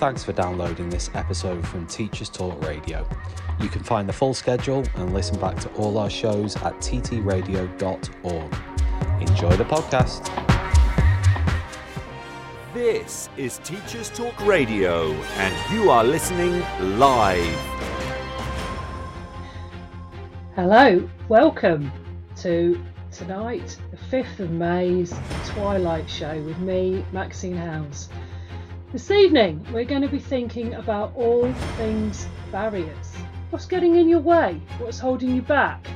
[0.00, 3.06] Thanks for downloading this episode from Teachers Talk Radio.
[3.60, 8.54] You can find the full schedule and listen back to all our shows at ttradio.org.
[9.20, 10.24] Enjoy the podcast.
[12.72, 16.62] This is Teachers Talk Radio, and you are listening
[16.98, 17.44] live.
[20.54, 21.92] Hello, welcome
[22.36, 22.82] to
[23.12, 25.12] tonight, the 5th of May's
[25.44, 28.08] Twilight Show with me, Maxine House.
[28.92, 33.14] This evening, we're going to be thinking about all things barriers.
[33.50, 34.60] What's getting in your way?
[34.78, 35.86] What's holding you back?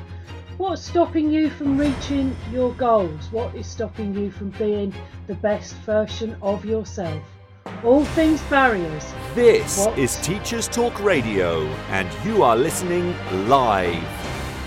[0.58, 3.32] What's stopping you from reaching your goals?
[3.32, 4.94] What is stopping you from being
[5.26, 7.20] the best version of yourself?
[7.82, 9.12] All things barriers.
[9.34, 9.98] This What?
[9.98, 13.16] is Teachers Talk Radio, and you are listening
[13.48, 14.06] live.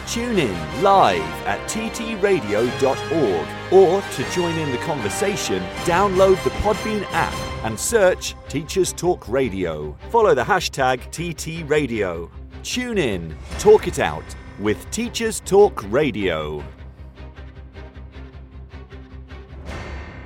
[0.05, 7.33] Tune in live at ttradio.org or to join in the conversation, download the Podbean app
[7.65, 9.97] and search Teachers Talk Radio.
[10.09, 12.29] Follow the hashtag TTRadio.
[12.63, 14.23] Tune in, talk it out
[14.59, 16.63] with Teachers Talk Radio.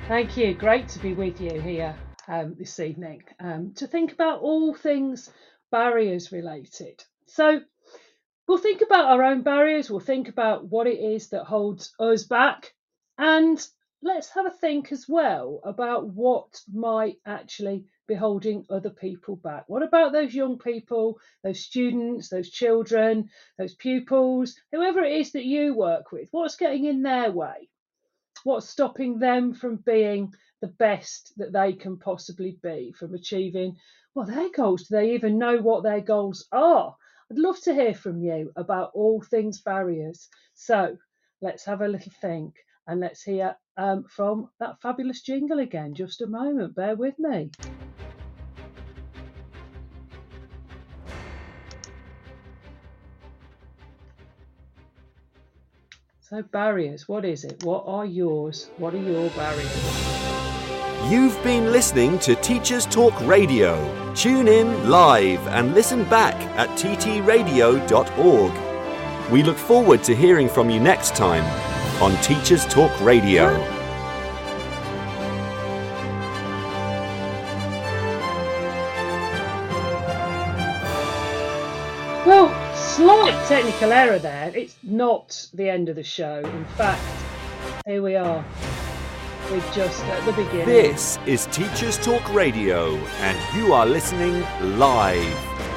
[0.08, 0.54] Thank you.
[0.54, 1.96] Great to be with you here
[2.28, 5.30] um, this evening um, to think about all things
[5.70, 7.02] barriers related.
[7.26, 7.60] So,
[8.46, 12.24] we'll think about our own barriers, we'll think about what it is that holds us
[12.24, 12.74] back,
[13.22, 13.64] and
[14.02, 19.64] let's have a think as well about what might actually be holding other people back.
[19.68, 25.44] What about those young people, those students, those children, those pupils, whoever it is that
[25.44, 26.28] you work with?
[26.32, 27.68] What's getting in their way?
[28.44, 33.76] what's stopping them from being the best that they can possibly be, from achieving
[34.14, 34.88] well their goals?
[34.88, 36.96] Do they even know what their goals are?
[37.30, 40.28] I'd love to hear from you about all things barriers.
[40.54, 40.96] So
[41.40, 42.56] let's have a little think
[42.92, 45.94] and let's hear um, from that fabulous jingle again.
[45.94, 47.50] Just a moment, bear with me.
[56.20, 57.64] So, barriers, what is it?
[57.64, 58.68] What are yours?
[58.76, 60.02] What are your barriers?
[61.10, 63.74] You've been listening to Teachers Talk Radio.
[64.14, 68.52] Tune in live and listen back at ttradio.org.
[69.32, 71.71] We look forward to hearing from you next time
[72.02, 73.46] on Teachers Talk Radio.
[82.26, 84.50] Well, slight technical error there.
[84.52, 86.40] It's not the end of the show.
[86.40, 87.00] In fact,
[87.86, 88.44] here we are.
[89.48, 90.66] We're just at the beginning.
[90.66, 94.40] This is Teachers Talk Radio, and you are listening
[94.76, 95.71] live.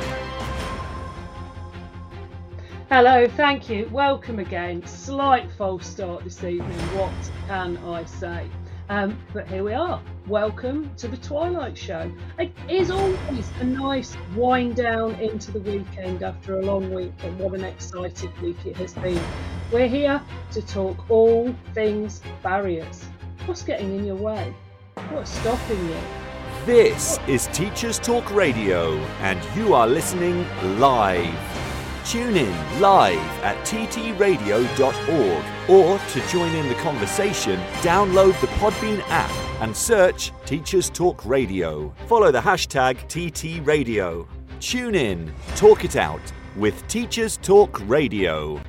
[2.97, 3.89] Hello, thank you.
[3.91, 4.81] Welcome again.
[4.88, 6.79] Slight false start this evening.
[6.97, 7.11] What
[7.45, 8.50] can I say?
[8.88, 10.01] Um, but here we are.
[10.28, 12.09] Welcome to the Twilight Show.
[12.39, 17.38] It is always a nice wind down into the weekend after a long week, and
[17.38, 19.22] what an exciting week it has been.
[19.73, 23.03] We're here to talk all things barriers.
[23.45, 24.56] What's getting in your way?
[25.09, 26.00] What's stopping you?
[26.66, 30.47] This is Teachers Talk Radio, and you are listening
[30.79, 31.64] live.
[32.05, 34.29] Tune in live at ttradio.org
[35.67, 41.91] or to join in the conversation, download the Podbean app and search Teachers Talk Radio.
[42.05, 44.27] Follow the hashtag TTRadio.
[44.59, 46.21] Tune in, talk it out
[46.55, 48.61] with Teachers Talk Radio.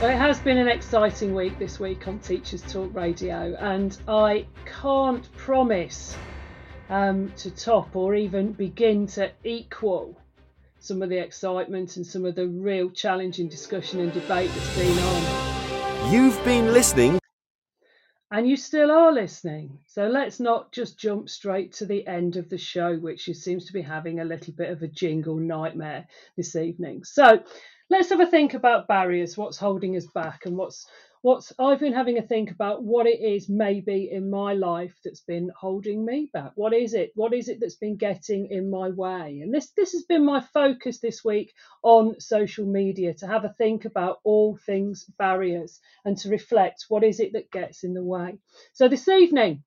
[0.00, 4.46] Well, it has been an exciting week this week on Teachers Talk Radio, and I
[4.64, 6.16] can't promise
[6.90, 10.18] um, to top or even begin to equal
[10.82, 14.98] some of the excitement and some of the real challenging discussion and debate that's been
[14.98, 16.12] on.
[16.12, 17.20] You've been listening
[18.32, 19.78] And you still are listening.
[19.86, 23.72] So let's not just jump straight to the end of the show, which seems to
[23.72, 27.04] be having a little bit of a jingle nightmare this evening.
[27.04, 27.44] So
[27.88, 30.86] let's have a think about barriers, what's holding us back, and what's
[31.22, 35.20] what's I've been having a think about what it is maybe in my life that's
[35.20, 36.52] been holding me back.
[36.56, 37.12] What is it?
[37.14, 39.40] What is it that's been getting in my way?
[39.42, 43.54] And this this has been my focus this week on social media to have a
[43.56, 48.04] think about all things barriers and to reflect what is it that gets in the
[48.04, 48.38] way.
[48.72, 49.62] So this evening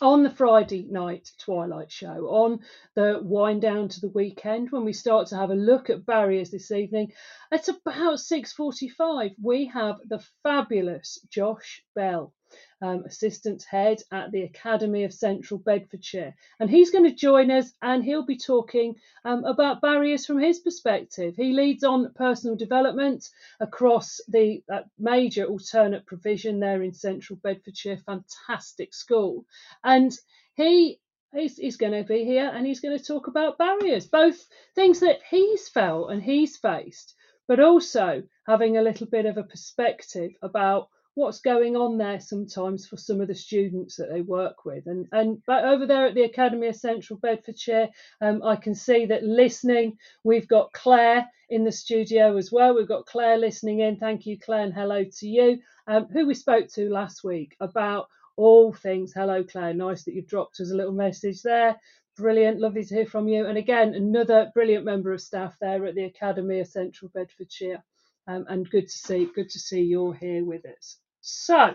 [0.00, 2.60] on the Friday night Twilight Show, on
[2.94, 6.50] the wind down to the weekend, when we start to have a look at barriers
[6.50, 7.12] this evening,
[7.50, 12.32] at about 6.45, we have the fabulous Josh Bell,
[12.80, 16.34] um, Assistant Head at the Academy of Central Bedfordshire.
[16.60, 20.60] And he's going to join us and he'll be talking um, about barriers from his
[20.60, 21.34] perspective.
[21.36, 23.28] He leads on personal development
[23.60, 29.44] across the uh, major alternate provision there in Central Bedfordshire, fantastic school.
[29.82, 30.16] And
[30.54, 31.00] he
[31.32, 35.00] he's, he's going to be here and he's going to talk about barriers, both things
[35.00, 37.14] that he's felt and he's faced,
[37.46, 42.86] but also having a little bit of a perspective about what's going on there sometimes
[42.86, 44.86] for some of the students that they work with.
[44.86, 47.88] And and but over there at the Academy of Central Bedfordshire,
[48.20, 49.98] um, I can see that listening.
[50.22, 52.74] We've got Claire in the studio as well.
[52.74, 53.96] We've got Claire listening in.
[53.96, 55.58] Thank you, Claire, and hello to you.
[55.88, 58.06] Um, who we spoke to last week about
[58.36, 59.12] all things.
[59.12, 59.74] Hello, Claire.
[59.74, 61.76] Nice that you've dropped us a little message there.
[62.16, 63.46] Brilliant, lovely to hear from you.
[63.46, 67.82] And again, another brilliant member of staff there at the Academy of Central Bedfordshire.
[68.28, 70.98] Um, and good to see, good to see you're here with us.
[71.30, 71.74] So,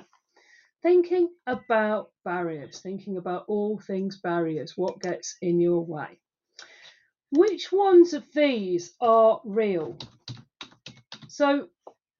[0.82, 6.20] thinking about barriers, thinking about all things barriers, what gets in your way.
[7.30, 9.96] Which ones of these are real?
[11.28, 11.70] So,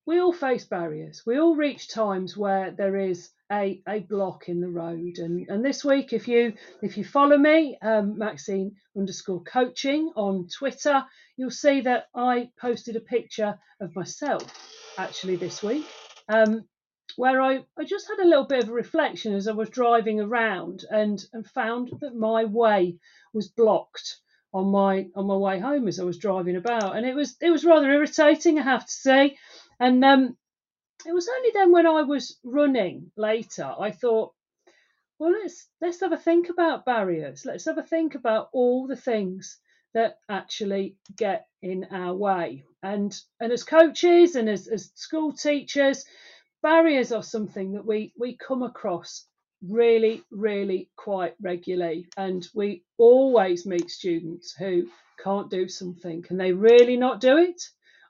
[0.06, 1.24] we all face barriers.
[1.26, 5.18] We all reach times where there is a, a block in the road.
[5.18, 6.54] And, and this week, if you
[6.84, 11.04] if you follow me, um, Maxine underscore coaching on Twitter,
[11.36, 14.44] you'll see that I posted a picture of myself
[15.00, 15.88] actually this week.
[16.30, 16.66] Um,
[17.16, 20.20] where I, I just had a little bit of a reflection as I was driving
[20.20, 22.98] around and, and found that my way
[23.34, 24.18] was blocked
[24.54, 26.96] on my on my way home as I was driving about.
[26.96, 29.38] And it was it was rather irritating, I have to say.
[29.80, 30.38] And um,
[31.06, 34.34] it was only then when I was running later, I thought,
[35.20, 37.46] well, let's let's have a think about barriers.
[37.46, 39.58] Let's have a think about all the things
[39.94, 42.66] that actually get in our way.
[42.82, 46.06] And and as coaches and as, as school teachers,
[46.64, 49.26] barriers are something that we we come across
[49.68, 54.88] really really quite regularly and we always meet students who
[55.24, 57.62] can't do something can they really not do it?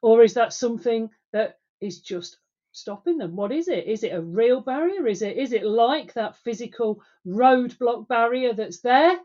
[0.02, 2.38] Or is that something that is just
[2.72, 3.36] stopping them?
[3.36, 3.88] What is it?
[3.88, 5.08] Is it a real barrier?
[5.08, 9.20] Is it is it like that physical roadblock barrier that's there?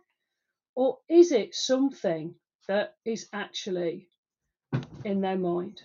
[0.75, 2.35] Or is it something
[2.69, 4.09] that is actually
[5.05, 5.81] in their mind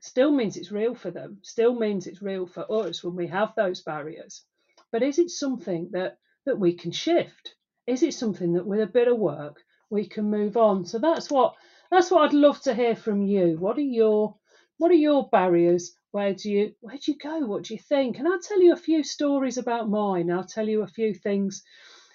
[0.00, 3.54] still means it's real for them, still means it's real for us when we have
[3.54, 4.44] those barriers.
[4.92, 7.54] But is it something that, that we can shift?
[7.86, 10.84] Is it something that with a bit of work we can move on?
[10.84, 11.54] So that's what
[11.90, 13.56] that's what I'd love to hear from you.
[13.58, 14.36] What are your
[14.78, 15.94] what are your barriers?
[16.10, 17.40] Where do you where do you go?
[17.46, 18.18] What do you think?
[18.18, 20.30] And I'll tell you a few stories about mine.
[20.30, 21.62] I'll tell you a few things,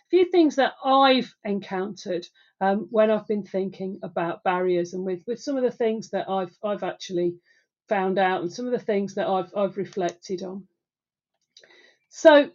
[0.08, 2.28] a few things that I've encountered
[2.60, 6.30] um, when I've been thinking about barriers and with, with some of the things that
[6.30, 7.36] I've I've actually
[7.92, 10.66] found out and some of the things that I've, I've reflected on.
[12.08, 12.50] So,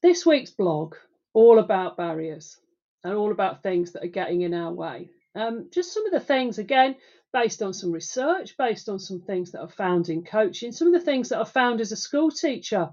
[0.00, 0.94] this week's blog,
[1.34, 2.56] all about barriers
[3.02, 5.10] and all about things that are getting in our way.
[5.34, 6.94] Um, just some of the things, again,
[7.32, 10.94] based on some research, based on some things that I've found in coaching, some of
[10.94, 12.90] the things that I've found as a school teacher.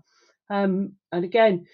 [0.49, 1.67] Um, and again,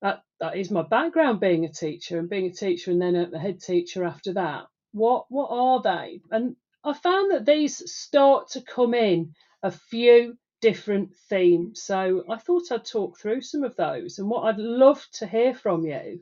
[0.00, 3.30] that, that is my background being a teacher and being a teacher and then a,
[3.34, 4.66] a head teacher after that.
[4.92, 6.20] What what are they?
[6.30, 11.82] And I found that these start to come in a few different themes.
[11.82, 15.54] So I thought I'd talk through some of those and what I'd love to hear
[15.54, 16.20] from you.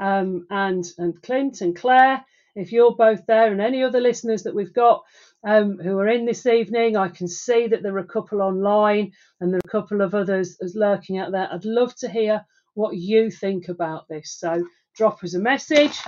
[0.00, 2.24] Um, and and Clint and Claire,
[2.56, 5.02] if you're both there, and any other listeners that we've got
[5.46, 9.12] um, who are in this evening, I can see that there are a couple online
[9.40, 11.48] and there are a couple of others as lurking out there.
[11.50, 14.32] I'd love to hear what you think about this.
[14.32, 14.66] So
[14.96, 15.98] drop us a message.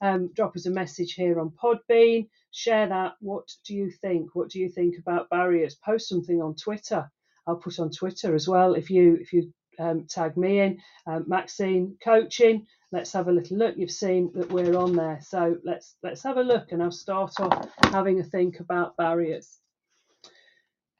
[0.00, 3.14] Um, drop us a message here on Podbean share that.
[3.20, 4.34] What do you think?
[4.34, 5.76] What do you think about barriers?
[5.76, 7.10] Post something on Twitter.
[7.46, 8.74] I'll put on Twitter as well.
[8.74, 12.66] If you if you um, tag me in, um, Maxine Coaching.
[12.92, 13.76] Let's have a little look.
[13.76, 17.38] You've seen that we're on there, so let's let's have a look, and I'll start
[17.38, 19.58] off having a think about barriers.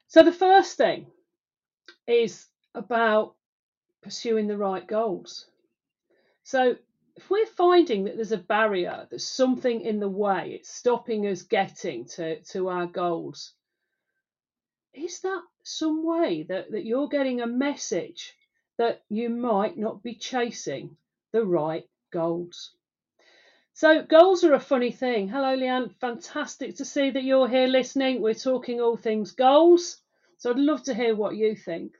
[0.07, 1.07] So the first thing
[2.07, 3.35] is about
[4.01, 5.47] pursuing the right goals.
[6.43, 6.75] So
[7.15, 11.41] if we're finding that there's a barrier, there's something in the way, it's stopping us
[11.43, 13.53] getting to, to our goals,
[14.93, 18.33] is that some way that, that you're getting a message
[18.77, 20.97] that you might not be chasing
[21.31, 22.71] the right goals?
[23.73, 25.29] So, goals are a funny thing.
[25.29, 25.95] Hello, Leanne.
[25.95, 28.21] Fantastic to see that you're here listening.
[28.21, 29.97] We're talking all things goals.
[30.37, 31.93] So, I'd love to hear what you think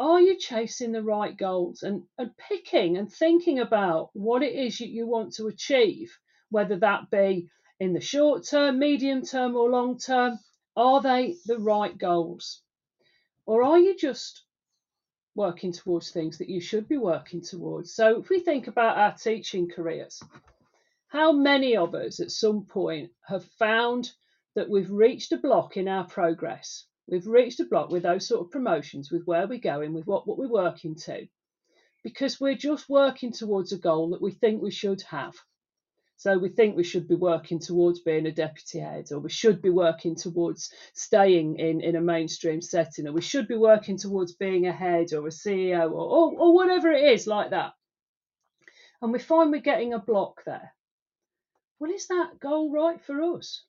[0.00, 4.80] are you chasing the right goals and, and picking and thinking about what it is
[4.80, 9.68] you, you want to achieve, whether that be in the short term, medium term, or
[9.68, 10.38] long term?
[10.74, 12.62] Are they the right goals?
[13.44, 14.42] Or are you just
[15.34, 17.92] working towards things that you should be working towards?
[17.92, 20.22] So, if we think about our teaching careers,
[21.08, 24.10] how many of us at some point have found
[24.54, 28.46] that we've reached a block in our progress We've reached a block with those sort
[28.46, 31.26] of promotions, with where we're going, with what, what we're working to.
[32.04, 35.34] because we're just working towards a goal that we think we should have.
[36.16, 39.62] So we think we should be working towards being a deputy head, or we should
[39.62, 44.34] be working towards staying in, in a mainstream setting, or we should be working towards
[44.34, 47.72] being a head or a CEO or, or, or whatever it is like that.
[49.02, 50.72] And we find we're getting a block there.
[51.80, 53.64] Well, is that goal right for us?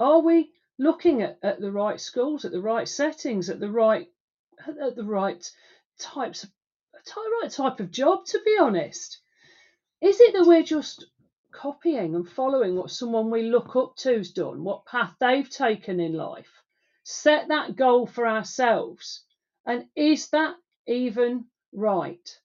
[0.00, 4.08] Are we looking at, at the right schools, at the right settings, at the right
[4.66, 5.50] at the right
[5.98, 6.50] types of
[7.40, 9.18] right type of job, to be honest?
[10.00, 11.06] Is it that we're just
[11.56, 16.12] copying and following what someone we look up to's done, what path they've taken in
[16.12, 16.62] life.
[17.02, 19.24] Set that goal for ourselves.
[19.64, 20.54] And is that
[20.86, 22.38] even right?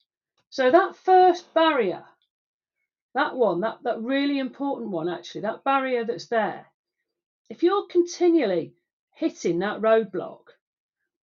[0.49, 2.05] So that first barrier,
[3.13, 6.65] that one, that, that really important one actually, that barrier that's there,
[7.51, 8.73] if you're continually
[9.13, 10.43] hitting that roadblock,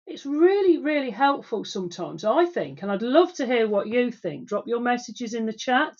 [0.06, 2.82] it's really, really helpful sometimes, I think.
[2.82, 4.46] And I'd love to hear what you think.
[4.46, 5.96] Drop your messages in the chat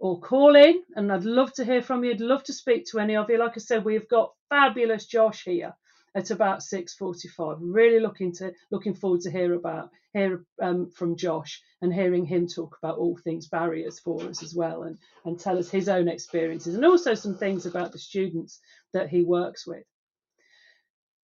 [0.00, 2.10] or call in and I'd love to hear from you.
[2.10, 3.38] I'd love to speak to any of you.
[3.38, 5.72] Like I said, we've got fabulous Josh here
[6.14, 7.58] at about 6:45.
[7.60, 12.46] Really looking to looking forward to hear about hear um, from Josh and hearing him
[12.46, 16.08] talk about all things barriers for us as well and and tell us his own
[16.08, 18.60] experiences and also some things about the students
[18.92, 19.84] that he works with.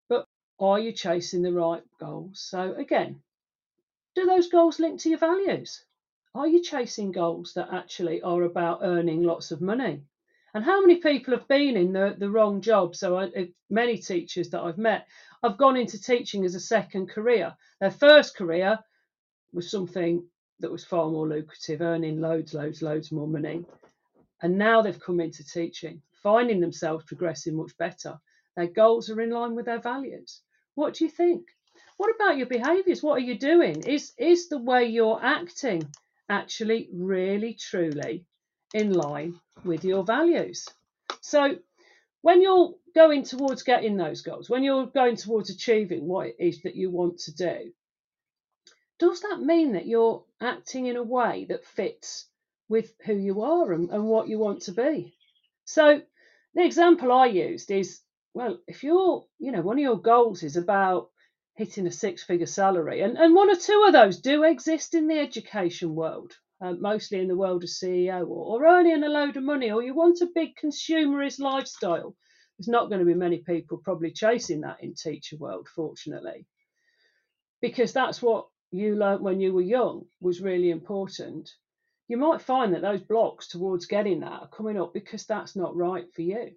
[0.10, 0.28] But
[0.60, 2.40] are you chasing the right goals?
[2.40, 3.22] So again,
[4.16, 5.84] do those goals link to your values?
[6.36, 10.04] Are you chasing goals that actually are about earning lots of money?
[10.54, 12.96] And how many people have been in the, the wrong job?
[12.96, 15.08] So, I, many teachers that I've met
[15.44, 17.56] have gone into teaching as a second career.
[17.80, 18.78] Their first career
[19.52, 20.24] was something
[20.60, 23.66] that was far more lucrative, earning loads, loads, loads more money.
[24.42, 28.20] And now they've come into teaching, finding themselves progressing much better.
[28.56, 30.42] Their goals are in line with their values.
[30.76, 31.48] What do you think?
[31.98, 33.02] What about your behaviours?
[33.02, 33.84] What are you doing?
[33.84, 35.84] Is is the way you're acting
[36.30, 38.26] actually really truly
[38.74, 40.68] in line with your values.
[41.22, 41.58] So
[42.22, 46.62] when you're going towards getting those goals, when you're going towards achieving what it is
[46.64, 47.72] that you want to do,
[49.00, 52.28] does that mean that you're acting in a way that fits
[52.70, 55.16] with who you are and, and what you want to be?
[55.66, 56.02] So
[56.54, 58.02] the example I used is
[58.34, 61.10] well, if you're, you know, one of your goals is about
[61.56, 63.02] hitting a six figure salary.
[63.02, 67.20] And, and one or two of those do exist in the education world, uh, mostly
[67.20, 70.22] in the world of CEO, or, or earning a load of money, or you want
[70.22, 72.16] a big consumerist lifestyle.
[72.58, 76.46] There's not going to be many people probably chasing that in teacher world, fortunately,
[77.62, 81.50] because that's what you learnt when you were young was really important.
[82.08, 85.76] You might find that those blocks towards getting that are coming up because that's not
[85.76, 86.52] right for you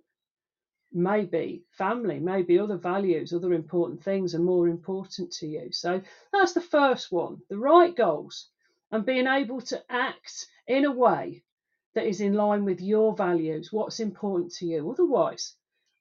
[0.92, 5.68] maybe family, maybe other values, other important things are more important to you.
[5.72, 6.00] So
[6.32, 8.48] that's the first one the right goals
[8.92, 11.42] and being able to act in a way
[11.94, 14.90] that is in line with your values, what's important to you.
[14.90, 15.54] Otherwise,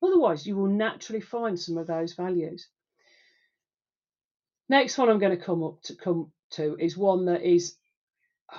[0.03, 2.67] otherwise you will naturally find some of those values.
[4.67, 7.75] Next one I'm going to come up to come to is one that is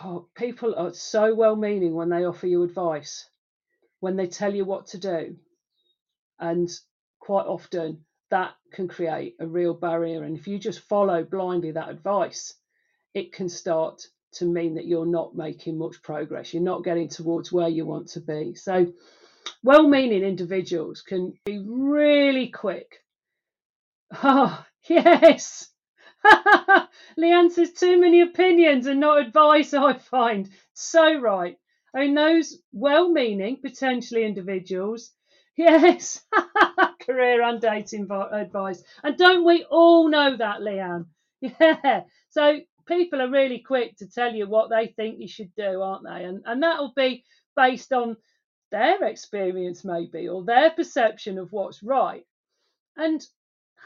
[0.03, 3.29] oh, people are so well meaning when they offer you advice,
[4.01, 5.37] when they tell you what to do,
[6.39, 6.71] and
[7.21, 10.23] quite often that can create a real barrier.
[10.25, 12.55] And if you just follow blindly that advice,
[13.15, 14.03] it can start
[14.33, 16.53] to mean that you're not making much progress.
[16.53, 18.55] You're not getting towards where you want to be.
[18.55, 18.93] So,
[19.63, 22.97] well meaning individuals can be really quick.
[24.23, 25.71] Oh, yes.
[27.19, 30.49] Leanne says too many opinions and not advice, I find.
[30.75, 31.57] So right.
[31.95, 35.13] I mean, those well meaning, potentially individuals
[35.59, 36.21] Yes,
[37.01, 38.83] career and dating advice.
[39.03, 41.07] And don't we all know that, Leanne?
[41.41, 42.03] Yeah.
[42.29, 46.05] So people are really quick to tell you what they think you should do, aren't
[46.05, 46.25] they?
[46.25, 47.25] And and that'll be
[47.57, 48.17] based on
[48.71, 52.25] their experience, maybe, or their perception of what's right.
[52.97, 53.25] And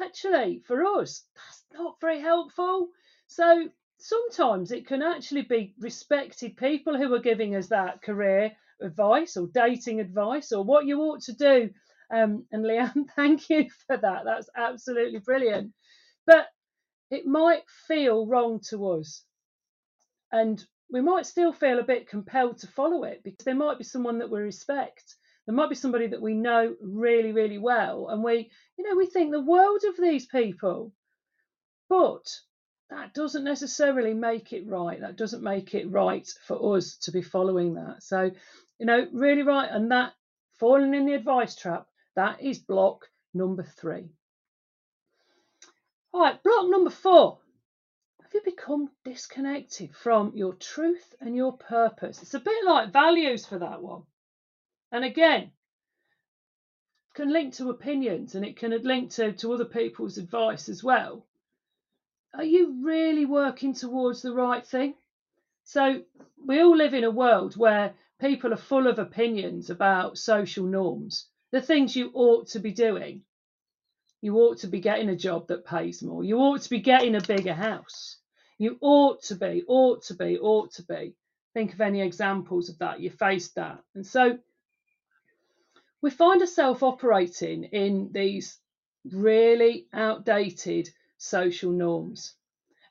[0.00, 2.88] actually, for us, that's not very helpful.
[3.26, 9.36] So sometimes it can actually be respected people who are giving us that career advice
[9.36, 11.70] or dating advice or what you ought to do.
[12.12, 14.22] Um, and Leanne, thank you for that.
[14.24, 15.72] That's absolutely brilliant.
[16.26, 16.46] But
[17.10, 19.24] it might feel wrong to us.
[20.32, 23.84] And we might still feel a bit compelled to follow it because there might be
[23.84, 25.16] someone that we respect.
[25.46, 28.08] There might be somebody that we know really, really well.
[28.08, 30.92] And we, you know, we think the world of these people.
[31.88, 32.26] But
[32.90, 35.00] that doesn't necessarily make it right.
[35.00, 38.02] That doesn't make it right for us to be following that.
[38.02, 38.30] So
[38.80, 39.68] you know, really right.
[39.70, 40.14] And that
[40.58, 41.86] falling in the advice trap,
[42.16, 44.08] that is block number three.
[46.12, 47.38] All right, block number four.
[48.20, 52.20] have you become disconnected from your truth and your purpose?
[52.20, 54.02] It's a bit like values for that one.
[54.90, 55.52] And again,
[57.14, 61.26] can link to opinions and it can link to, to other people's advice as well.
[62.34, 64.96] Are you really working towards the right thing?
[65.62, 66.02] So,
[66.44, 71.28] we all live in a world where people are full of opinions about social norms,
[71.52, 73.22] the things you ought to be doing.
[74.22, 76.22] You ought to be getting a job that pays more.
[76.22, 78.16] You ought to be getting a bigger house.
[78.58, 81.14] You ought to be, ought to be, ought to be.
[81.54, 83.00] Think of any examples of that.
[83.00, 83.82] You faced that.
[83.94, 84.38] And so
[86.02, 88.58] we find ourselves operating in these
[89.10, 92.34] really outdated social norms.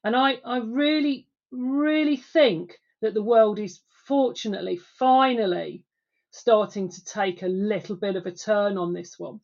[0.03, 5.83] And I, I really, really think that the world is fortunately finally
[6.31, 9.39] starting to take a little bit of a turn on this one.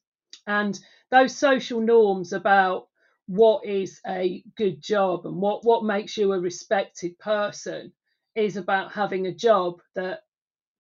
[0.48, 0.80] And
[1.12, 2.88] those social norms about
[3.28, 7.92] what is a good job and what, what makes you a respected person
[8.36, 10.22] is about having a job that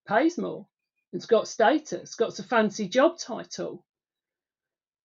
[0.08, 0.68] pays more.
[1.14, 3.86] It's got status, got a fancy job title.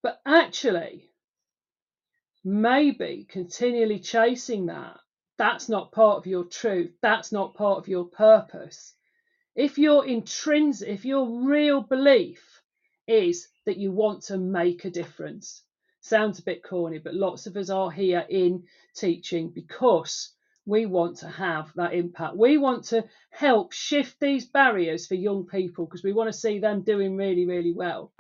[0.03, 1.11] But actually,
[2.45, 4.99] maybe continually chasing that,
[5.39, 8.95] that's not part of your truth, that's not part of your purpose.
[9.55, 12.60] If your intrinsic, if your real belief
[13.11, 15.63] is that you want to make a difference,
[16.01, 18.65] sounds a bit corny, but lots of us are here in
[18.97, 20.33] teaching because
[20.67, 22.37] we want to have that impact.
[22.37, 26.59] We want to help shift these barriers for young people because we want to see
[26.59, 28.13] them doing really, really well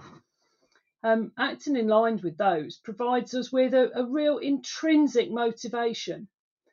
[1.03, 6.29] um, acting in line with those provides us with a, a real intrinsic motivation.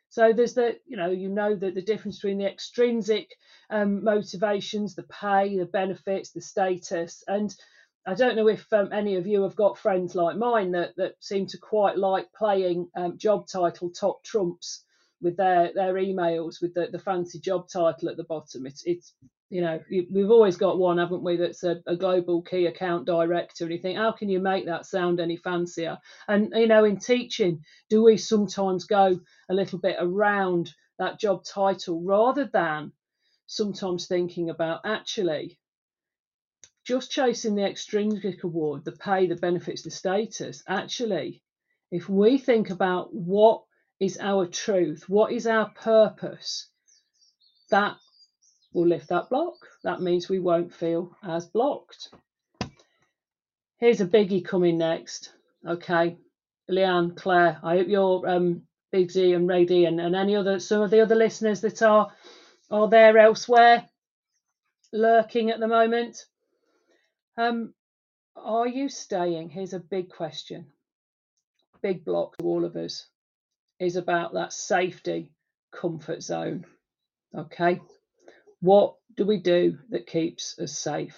[0.09, 3.35] So there's the, you know, you know that the difference between the extrinsic
[3.69, 7.53] um, motivations, the pay, the benefits, the status, and
[8.07, 11.15] I don't know if um, any of you have got friends like mine that that
[11.19, 14.85] seem to quite like playing um, job title top trumps
[15.21, 18.65] with their their emails with the, the fancy job title at the bottom.
[18.65, 19.13] It's it's
[19.49, 23.63] you know, we've always got one, haven't we, that's a, a, global key account director.
[23.63, 25.97] And you think, how can you make that sound any fancier?
[26.27, 31.45] And, you know, in teaching, do we sometimes go a little bit around that job
[31.45, 32.91] title rather than
[33.45, 35.57] sometimes thinking about actually
[36.87, 40.63] just chasing the extrinsic award, the pay, the benefits, the status?
[40.67, 41.41] Actually,
[41.91, 43.63] if we think about what
[43.99, 46.69] is our truth, what is our purpose,
[47.69, 47.97] that
[48.77, 49.55] We'll lift that block.
[49.83, 52.09] That means we won't feel as blocked.
[53.79, 55.33] Here's a biggie coming next.
[55.65, 56.17] Okay,
[56.69, 60.91] Leanne, Claire, I hope you're um, Bigsy and ready, and, and any other some of
[60.91, 62.11] the other listeners that are
[62.69, 63.83] are there elsewhere
[64.93, 66.25] lurking at the moment.
[67.37, 67.73] Um,
[68.35, 69.49] are you staying?
[69.49, 70.67] Here's a big question.
[71.81, 73.07] Big block to all of us
[73.79, 75.31] is about that safety
[75.71, 76.65] comfort zone.
[77.37, 77.79] Okay.
[78.61, 81.17] What do we do that keeps us safe?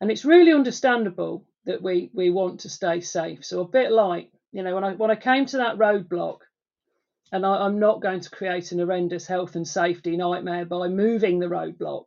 [0.00, 3.44] And it's really understandable that we, we want to stay safe.
[3.44, 6.38] So a bit like, you know, when I when I came to that roadblock,
[7.32, 11.38] and I, I'm not going to create an horrendous health and safety nightmare by moving
[11.38, 12.04] the roadblock.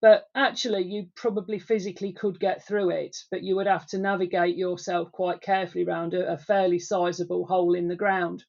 [0.00, 4.56] But actually, you probably physically could get through it, but you would have to navigate
[4.56, 8.44] yourself quite carefully around a, a fairly sizable hole in the ground.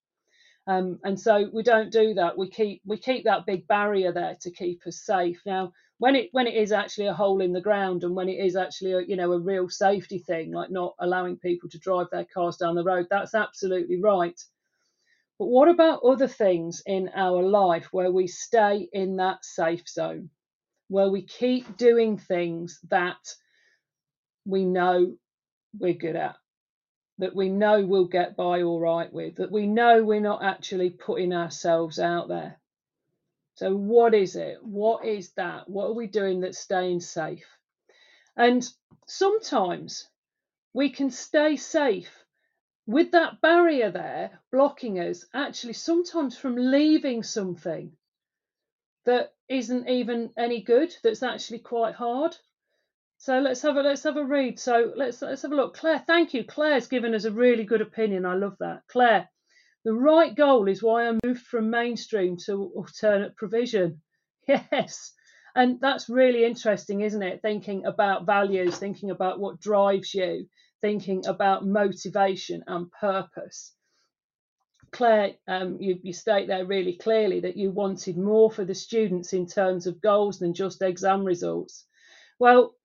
[0.68, 2.38] Um, and so we don't do that.
[2.38, 5.42] We keep we keep that big barrier there to keep us safe.
[5.44, 8.38] Now, when it when it is actually a hole in the ground and when it
[8.46, 12.08] is actually a, you know a real safety thing, like not allowing people to drive
[12.12, 14.40] their cars down the road, that's absolutely right.
[15.40, 20.30] But what about other things in our life where we stay in that safe zone,
[20.90, 23.34] where we keep doing things that
[24.46, 25.16] we know
[25.80, 26.36] we're good at?
[27.20, 30.90] that we know we'll get by all right with, that we know we're not actually
[30.90, 32.58] putting ourselves out there.
[33.56, 34.64] So, what is it?
[34.64, 35.70] What is that?
[35.70, 37.46] What are we doing that's staying safe?
[38.38, 38.66] And
[39.06, 40.08] sometimes
[40.74, 42.10] we can stay safe
[42.88, 47.92] with that barrier there blocking us, actually, sometimes from leaving something
[49.10, 52.36] that isn't even any good, that's actually quite hard.
[53.18, 54.60] So let's have a let's have a read.
[54.60, 55.76] So let's let's have a look.
[55.76, 56.44] Claire, thank you.
[56.44, 58.26] Claire's given us a really good opinion.
[58.26, 58.84] I love that.
[58.88, 59.28] Claire,
[59.84, 64.02] the right goal is why I moved from mainstream to alternate provision.
[64.48, 65.14] Yes.
[65.56, 67.42] And that's really interesting, isn't it?
[67.44, 70.48] Thinking about values, thinking about what drives you,
[70.82, 73.76] thinking about motivation and purpose.
[74.92, 79.34] Claire, um, you, you state there really clearly that you wanted more for the students
[79.34, 81.86] in terms of goals than just exam results.
[82.40, 82.76] Well,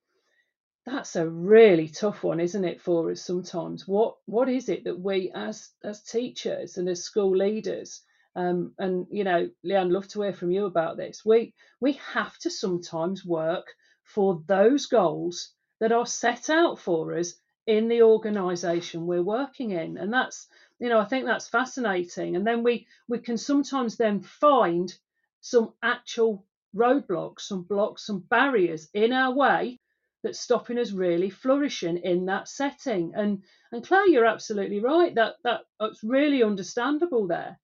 [0.87, 4.99] that's a really tough one isn't it for us sometimes what what is it that
[4.99, 8.03] we as as teachers and as school leaders
[8.35, 11.25] Um, and you know, Leanne, love to hear from you about this.
[11.25, 13.67] We we have to sometimes work
[14.05, 17.35] for those goals that are set out for us
[17.67, 20.49] in the organisation we're working in, and that's
[20.85, 22.37] you know I think that's fascinating.
[22.37, 24.95] And then we we can sometimes then find
[25.41, 26.45] some actual
[26.77, 29.81] roadblocks, some blocks, some barriers in our way
[30.23, 33.15] that's stopping us really flourishing in that setting.
[33.15, 35.15] And and Claire, you're absolutely right.
[35.15, 37.59] That that it's really understandable there.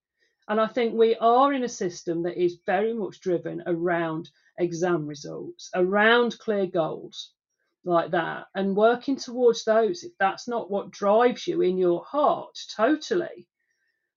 [0.48, 5.06] And I think we are in a system that is very much driven around exam
[5.06, 7.34] results, around clear goals
[7.84, 10.04] like that, and working towards those.
[10.04, 13.48] If that's not what drives you in your heart, totally,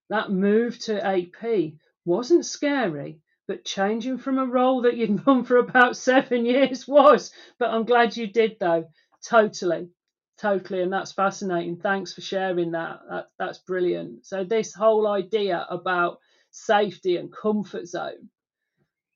[0.10, 1.73] that move to AP
[2.06, 7.32] wasn't scary but changing from a role that you'd done for about seven years was.
[7.60, 8.86] But I'm glad you did, though.
[9.28, 9.89] Totally,
[10.38, 11.78] totally, and that's fascinating.
[11.78, 12.99] Thanks for sharing that.
[13.10, 14.26] that that's brilliant.
[14.26, 16.19] So this whole idea about
[16.52, 18.30] safety and comfort zone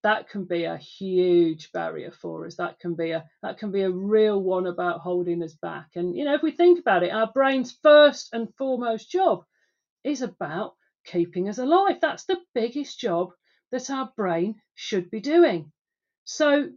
[0.08, 3.82] that can be a huge barrier for us that can be a that can be
[3.82, 7.12] a real one about holding us back and you know if we think about it
[7.12, 9.44] our brain's first and foremost job
[10.04, 10.74] is about
[11.06, 13.32] keeping us alive that's the biggest job
[13.72, 15.72] that our brain should be doing.
[16.24, 16.70] So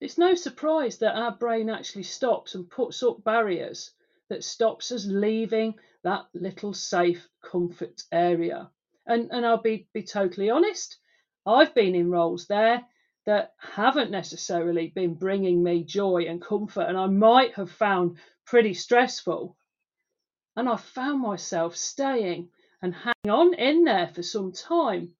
[0.00, 3.90] it's no surprise that our brain actually stops and puts up barriers
[4.28, 8.70] that stops us leaving that little safe comfort area.
[9.06, 10.98] And, and I'll be, be totally honest,
[11.50, 12.82] I've been in roles there
[13.26, 18.74] that haven't necessarily been bringing me joy and comfort, and I might have found pretty
[18.74, 19.56] stressful.
[20.56, 22.50] And I found myself staying
[22.82, 25.12] and hang on in there for some time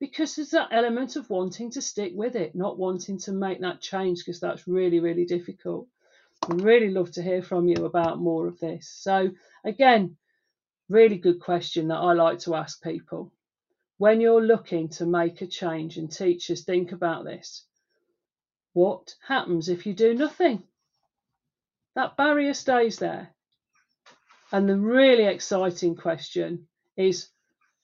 [0.00, 3.80] because there's that element of wanting to stick with it, not wanting to make that
[3.80, 5.88] change because that's really, really difficult.
[6.48, 8.88] I'd really love to hear from you about more of this.
[8.88, 9.30] So,
[9.64, 10.16] again,
[10.88, 13.32] really good question that I like to ask people.
[13.98, 17.64] When you're looking to make a change, and teachers think about this,
[18.72, 20.64] what happens if you do nothing?
[21.94, 23.30] That barrier stays there.
[24.50, 27.28] And the really exciting question is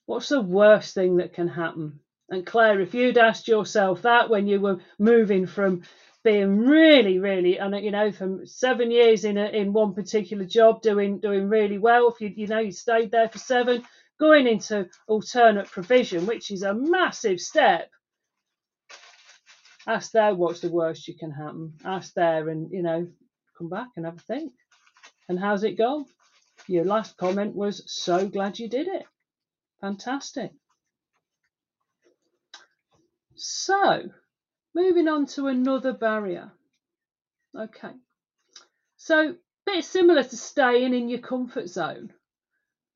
[0.06, 2.00] what's the worst thing that can happen?
[2.28, 5.82] And Claire, if you'd asked yourself that when you were moving from
[6.22, 10.82] being really, really, and you know, from seven years in a, in one particular job,
[10.82, 13.82] doing doing really well, if you you know you stayed there for seven,
[14.20, 17.90] going into alternate provision, which is a massive step.
[19.86, 21.72] Ask there what's the worst you can happen.
[21.84, 23.08] Ask there, and you know,
[23.56, 24.52] come back and have a think.
[25.28, 26.04] And how's it gone?
[26.66, 29.06] Your last comment was so glad you did it.
[29.80, 30.52] Fantastic.
[33.34, 34.10] So,
[34.74, 36.52] moving on to another barrier.
[37.58, 37.92] Okay.
[38.98, 42.12] So, bit similar to staying in your comfort zone,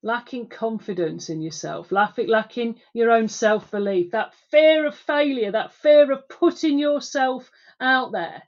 [0.05, 6.13] lacking confidence in yourself, lacking, your own self belief, that fear of failure, that fear
[6.13, 8.43] of putting yourself out there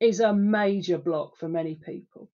[0.00, 2.30] is a major block for many people.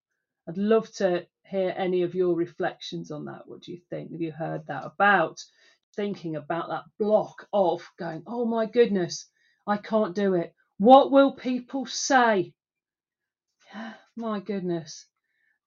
[0.48, 3.42] I'd love to hear any of your reflections on that.
[3.46, 4.12] What do you think?
[4.12, 5.44] Have you heard that about
[5.96, 9.26] thinking about that block of going, oh my goodness,
[9.66, 10.54] I can't do it.
[10.78, 12.54] What will people say?
[14.16, 15.04] my goodness.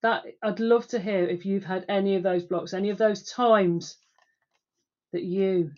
[0.01, 3.23] That I'd love to hear if you've had any of those blocks, any of those
[3.23, 3.97] times
[5.13, 5.71] that you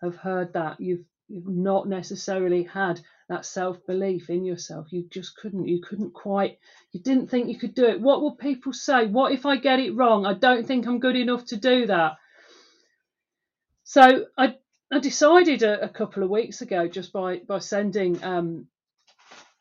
[0.00, 0.80] have heard that.
[0.80, 4.92] You've you've not necessarily had that self-belief in yourself.
[4.92, 6.58] You just couldn't you couldn't quite
[6.92, 8.00] you didn't think you could do it.
[8.00, 9.06] What will people say?
[9.06, 10.24] What if i get it wrong?
[10.24, 12.18] I don't think i'm good enough to do that.
[13.88, 14.56] So I,
[14.92, 18.66] I decided a, a, couple of weeks ago, just by, by sending um,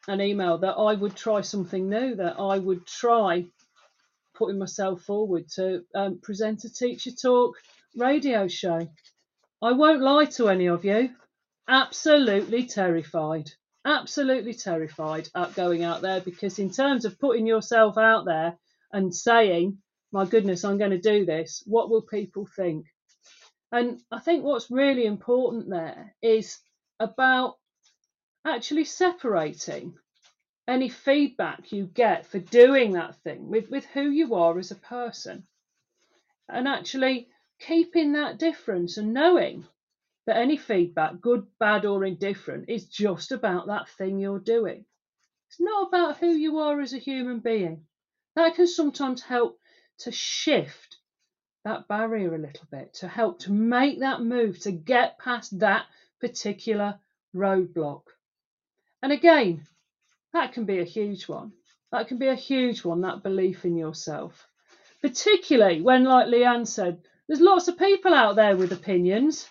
[0.08, 3.46] an email, that I would try something new, that I would try
[4.36, 7.56] putting myself forward to um, present a teacher talk
[7.96, 8.88] radio show.
[9.62, 11.10] I won't lie to any of you,
[11.68, 13.52] absolutely terrified.
[13.86, 18.58] Absolutely terrified at going out there because, in terms of putting yourself out there
[18.92, 19.78] and saying,
[20.12, 22.88] My goodness, I'm going to do this, what will people think?
[23.72, 26.58] And I think what's really important there is
[27.00, 27.58] about
[28.46, 29.96] actually separating
[30.68, 34.76] any feedback you get for doing that thing with, with who you are as a
[34.76, 35.46] person.
[36.50, 37.28] And actually
[37.60, 39.66] keeping that difference and knowing
[40.26, 44.86] that any feedback, good, bad, or indifferent, is just about that thing you're doing.
[45.50, 47.86] It's not about who you are as a human being.
[48.36, 49.60] That can sometimes help
[50.00, 50.98] to shift
[51.64, 55.86] that barrier a little bit to help to make that move to get past that
[56.20, 57.00] particular
[57.36, 58.04] roadblock.
[59.02, 59.66] And again,
[60.36, 61.54] that can be a huge one.
[61.94, 64.48] That can be a huge one, that belief in yourself.
[65.02, 69.48] Particularly when, like Leanne said, there's lots of people out there with opinions.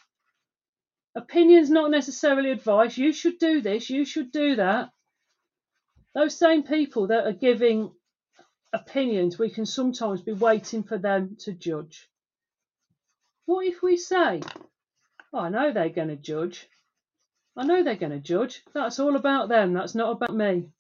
[1.16, 2.99] Opinion's not necessarily advice.
[2.99, 4.90] You should do this, you should do that.
[6.14, 7.90] Those same people that are giving
[8.75, 12.11] opinions, we can sometimes be waiting for them to judge.
[13.47, 14.42] What if we say,
[15.33, 16.68] oh, I know they're going to judge.
[17.57, 18.62] I know they're going to judge.
[18.73, 19.75] That's all about them.
[19.75, 20.71] That's not about me.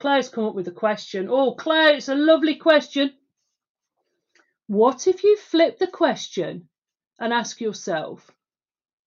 [0.00, 1.28] Claire's come up with a question.
[1.30, 3.12] Oh, Claire, it's a lovely question.
[4.66, 6.68] What if you flip the question
[7.18, 8.30] and ask yourself,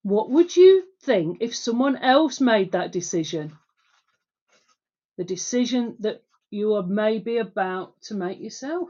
[0.03, 3.57] what would you think if someone else made that decision?
[5.17, 8.89] The decision that you are maybe about to make yourself.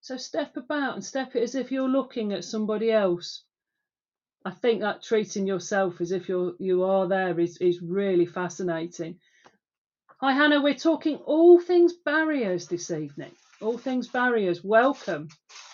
[0.00, 3.42] So step about and step it as if you're looking at somebody else.
[4.46, 9.18] I think that treating yourself as if you're you are there is, is really fascinating.
[10.20, 13.30] Hi Hannah, we're talking all things barriers this evening.
[13.62, 14.62] All things barriers.
[14.62, 15.28] Welcome,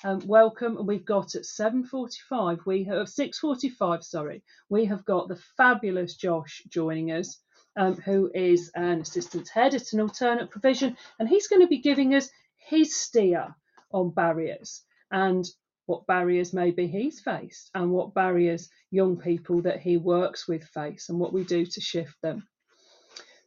[0.04, 0.76] um, welcome.
[0.76, 2.64] And we've got at 7:45.
[2.64, 4.04] We have 6:45.
[4.04, 7.38] Sorry, we have got the fabulous Josh joining us,
[7.74, 11.78] um, who is an assistant head at an alternate provision, and he's going to be
[11.78, 13.52] giving us his steer
[13.90, 15.44] on barriers and
[15.90, 21.08] what barriers maybe he's faced and what barriers young people that he works with face
[21.08, 22.46] and what we do to shift them.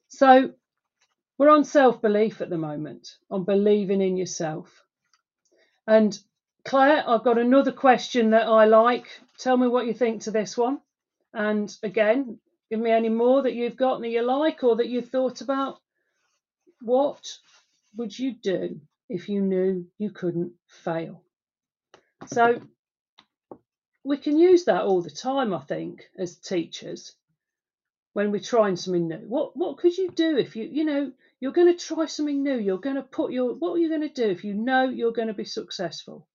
[0.10, 0.52] So
[1.38, 4.84] we're on self belief at the moment, on believing in yourself.
[5.88, 6.20] And
[6.66, 9.08] Claire, I've got another question that I like.
[9.40, 10.82] Tell me what you think to this one.
[11.34, 15.10] And again, give me any more that you've got that you like or that you've
[15.10, 15.80] thought about.
[16.82, 17.24] What
[17.96, 21.24] would you do if you knew you couldn't fail?
[22.28, 22.62] So
[24.04, 27.16] we can use that all the time, I think, as teachers
[28.14, 29.26] when we're trying something new.
[29.28, 32.58] What what could you do if you you know you're going to try something new?
[32.58, 35.14] You're going to put your what are you going to do if you know you're
[35.14, 36.28] going to be successful?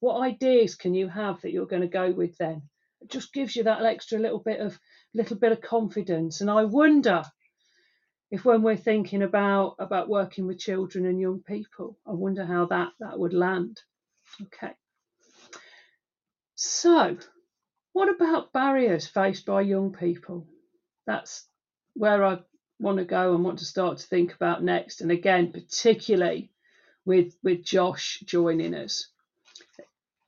[0.00, 2.62] What ideas can you have that you're going to go with then?
[3.00, 4.78] It just gives you that extra little bit of
[5.14, 6.40] little bit of confidence.
[6.40, 7.22] And I wonder
[8.30, 12.66] if when we're thinking about about working with children and young people, I wonder how
[12.66, 13.80] that that would land.
[14.40, 14.72] Okay.
[16.64, 17.18] So,
[17.92, 20.46] what about barriers faced by young people?
[21.06, 21.48] That's
[21.94, 22.38] where I
[22.78, 25.00] want to go and want to start to think about next.
[25.00, 26.52] And again, particularly
[27.04, 29.08] with with Josh joining us.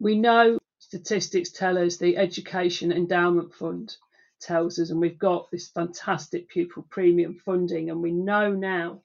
[0.01, 3.97] We know statistics tell us the Education Endowment Fund
[4.41, 9.03] tells us, and we've got this fantastic pupil premium funding, and we know now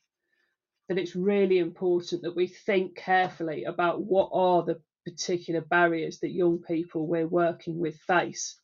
[0.88, 6.32] that it's really important that we think carefully about what are the particular barriers that
[6.32, 8.58] young people we're working with face.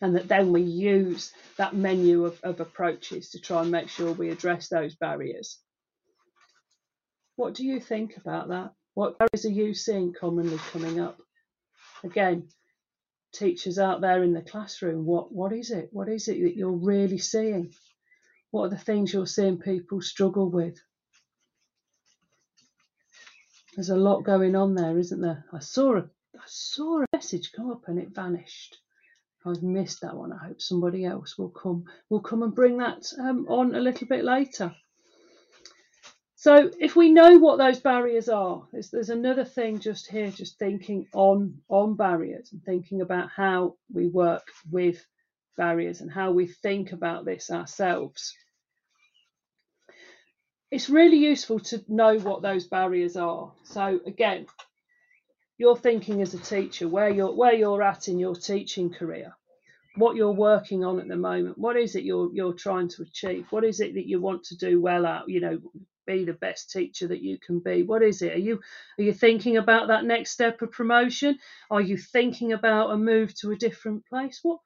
[0.00, 4.12] And that then we use that menu of, of approaches to try and make sure
[4.12, 5.58] we address those barriers.
[7.36, 8.72] What do you think about that?
[8.94, 11.18] What barriers are you seeing commonly coming up?
[12.02, 12.48] Again,
[13.32, 15.90] teachers out there in the classroom, what, what is it?
[15.92, 17.72] What is it that you're really seeing?
[18.50, 20.78] What are the things you're seeing people struggle with?
[23.80, 25.42] There's a lot going on there, isn't there?
[25.54, 26.02] I saw a
[26.36, 28.76] I saw a message come up and it vanished.
[29.46, 30.34] I've missed that one.
[30.34, 34.06] I hope somebody else will come will come and bring that um, on a little
[34.06, 34.76] bit later.
[36.34, 40.58] So if we know what those barriers are, there's, there's another thing just here, just
[40.58, 45.02] thinking on on barriers and thinking about how we work with
[45.56, 48.34] barriers and how we think about this ourselves
[50.70, 53.52] it's really useful to know what those barriers are.
[53.64, 54.46] So again,
[55.58, 59.34] you're thinking as a teacher where you're where you're at in your teaching career,
[59.96, 61.58] what you're working on at the moment.
[61.58, 63.46] What is it you're you're trying to achieve?
[63.50, 65.28] What is it that you want to do well at?
[65.28, 65.58] You know,
[66.06, 67.82] be the best teacher that you can be.
[67.82, 68.32] What is it?
[68.32, 68.60] Are you
[68.98, 71.38] are you thinking about that next step of promotion?
[71.70, 74.40] Are you thinking about a move to a different place?
[74.42, 74.60] What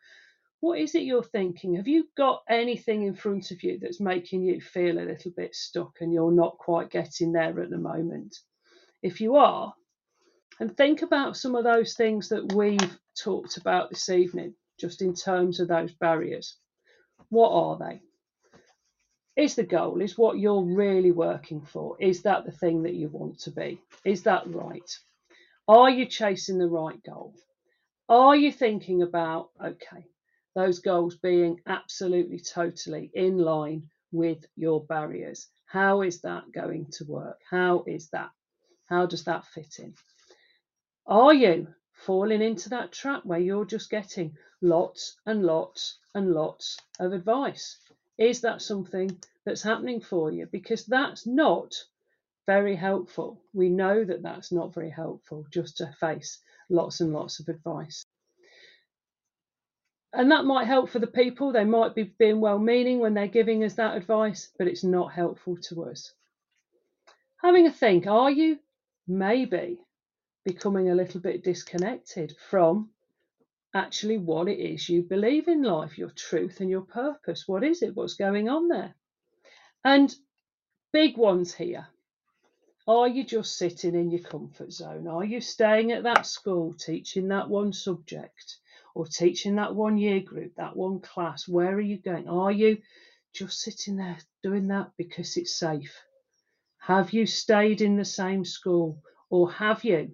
[0.65, 1.75] what is it you're thinking?
[1.75, 5.55] Have you got anything in front of you that's making you feel a little bit
[5.55, 8.35] stuck and you're not quite getting there at the moment?
[9.03, 9.75] If you are,
[10.59, 15.15] and think about some of those things that we've talked about this evening, just in
[15.15, 16.57] terms of those barriers.
[17.29, 18.01] What are they?
[19.37, 23.09] Is the goal, is what you're really working for, is that the thing that you
[23.09, 23.83] want to be?
[24.07, 24.99] Is that right?
[25.69, 27.35] Are you chasing the right goal?
[28.09, 30.07] Are you thinking about, okay,
[30.55, 35.49] those goals being absolutely totally in line with your barriers.
[35.67, 37.41] How is that going to work?
[37.51, 38.31] How is that?
[38.89, 39.95] How does that fit in?
[41.07, 46.79] Are you falling into that trap where you're just getting lots and lots and lots
[47.01, 47.79] of advice?
[48.17, 50.47] Is that something that's happening for you?
[50.47, 51.75] Because that's not
[52.47, 53.43] very helpful.
[53.53, 56.39] We know that that's not very helpful just to face
[56.69, 58.05] lots and lots of advice.
[60.15, 61.53] And that might help for the people.
[61.53, 65.13] They might be being well meaning when they're giving us that advice, but it's not
[65.13, 66.13] helpful to us.
[67.43, 68.59] Having a think, are you
[69.07, 69.79] maybe
[70.45, 72.91] becoming a little bit disconnected from
[73.75, 77.49] actually what it is you believe in life, your truth and your purpose?
[77.49, 77.97] What is it?
[77.97, 78.95] What's going on there?
[79.85, 80.15] And
[80.93, 81.89] big ones here.
[82.87, 85.09] Are you just sitting in your comfort zone?
[85.09, 88.59] Are you staying at that school teaching that one subject?
[88.95, 91.49] Or teaching that one year group, that one class?
[91.49, 92.29] Where are you going?
[92.29, 92.79] Are you
[93.35, 96.01] just sitting there doing that because it's safe?
[96.79, 100.13] Have you stayed in the same school or have you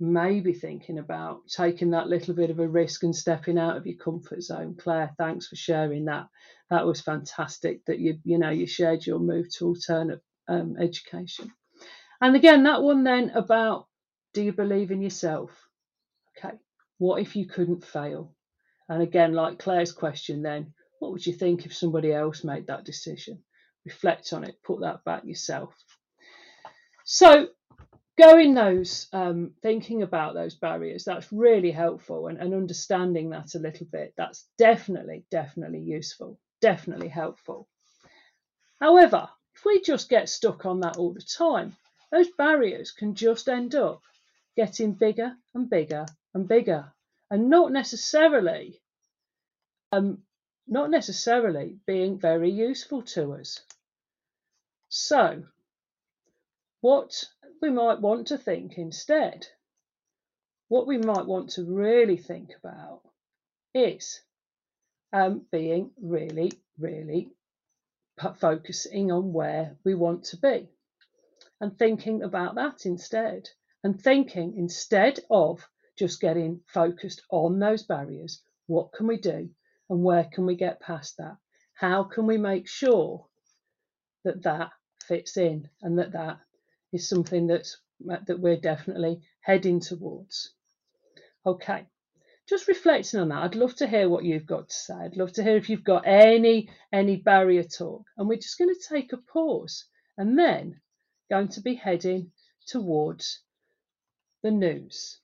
[0.00, 3.98] maybe thinking about taking that little bit of a risk and stepping out of your
[3.98, 4.74] comfort zone?
[4.76, 6.26] Claire, thanks for sharing that.
[6.70, 11.52] That was fantastic that you you know you shared your move to alternate um, education.
[12.20, 13.86] And again, that one then about
[14.32, 15.50] do you believe in yourself?
[16.38, 16.56] Okay,
[17.00, 18.30] what if you couldn't fail?
[18.86, 22.84] And again, like Claire's question, then, what would you think if somebody else made that
[22.84, 23.42] decision?
[23.86, 25.74] Reflect on it, put that back yourself.
[27.04, 27.48] So,
[28.18, 33.60] going those, um, thinking about those barriers, that's really helpful, and, and understanding that a
[33.60, 37.66] little bit, that's definitely, definitely useful, definitely helpful.
[38.78, 41.76] However, if we just get stuck on that all the time,
[42.12, 44.02] those barriers can just end up
[44.54, 46.92] getting bigger and bigger and bigger,
[47.30, 48.80] and not necessarily,
[49.92, 50.18] um,
[50.66, 53.60] not necessarily being very useful to us.
[54.88, 55.44] So,
[56.80, 57.24] what
[57.60, 59.46] we might want to think instead,
[60.68, 63.02] what we might want to really think about
[63.74, 64.20] is
[65.12, 67.30] um, being really, really
[68.38, 70.68] focusing on where we want to be
[71.60, 73.48] and thinking about that instead
[73.82, 75.66] and thinking instead of
[76.00, 78.42] just getting focused on those barriers.
[78.66, 79.50] What can we do
[79.88, 81.36] and where can we get past that?
[81.74, 83.26] How can we make sure
[84.24, 84.70] that that
[85.06, 86.38] fits in and that that
[86.92, 87.76] is something that's
[88.10, 90.54] uh, that we're definitely heading towards.
[91.44, 91.86] Okay,
[92.48, 94.94] just reflecting on that, I'd love to hear what you've got to say.
[94.94, 98.04] I'd love to hear if you've got any any barrier talk.
[98.16, 99.84] And we're just going to take a pause
[100.16, 100.80] and then
[101.30, 102.32] going to be heading
[102.66, 103.40] towards
[104.42, 105.19] the news.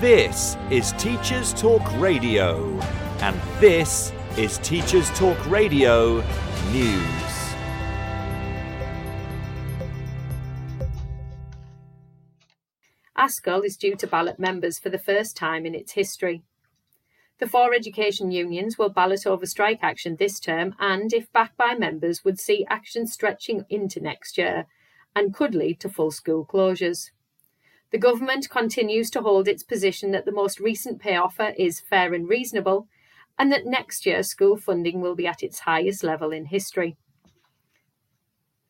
[0.00, 2.78] This is Teachers Talk Radio,
[3.22, 6.22] and this is Teachers Talk Radio
[6.70, 7.54] News.
[13.16, 16.42] ASCL is due to ballot members for the first time in its history.
[17.38, 21.74] The four education unions will ballot over strike action this term and, if backed by
[21.74, 24.66] members, would see action stretching into next year
[25.14, 27.12] and could lead to full school closures.
[27.92, 32.14] The government continues to hold its position that the most recent pay offer is fair
[32.14, 32.88] and reasonable,
[33.38, 36.96] and that next year school funding will be at its highest level in history.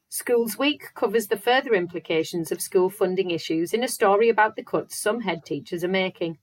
[0.09, 4.63] Schools Week covers the further implications of school funding issues in a story about the
[4.63, 6.39] cuts some head teachers are making.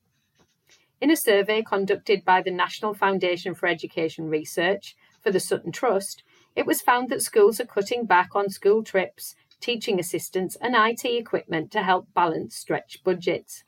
[0.99, 6.23] In a survey conducted by the National Foundation for Education Research for the Sutton Trust,
[6.55, 11.05] it was found that schools are cutting back on school trips, teaching assistants, and IT
[11.05, 13.63] equipment to help balance stretched budgets.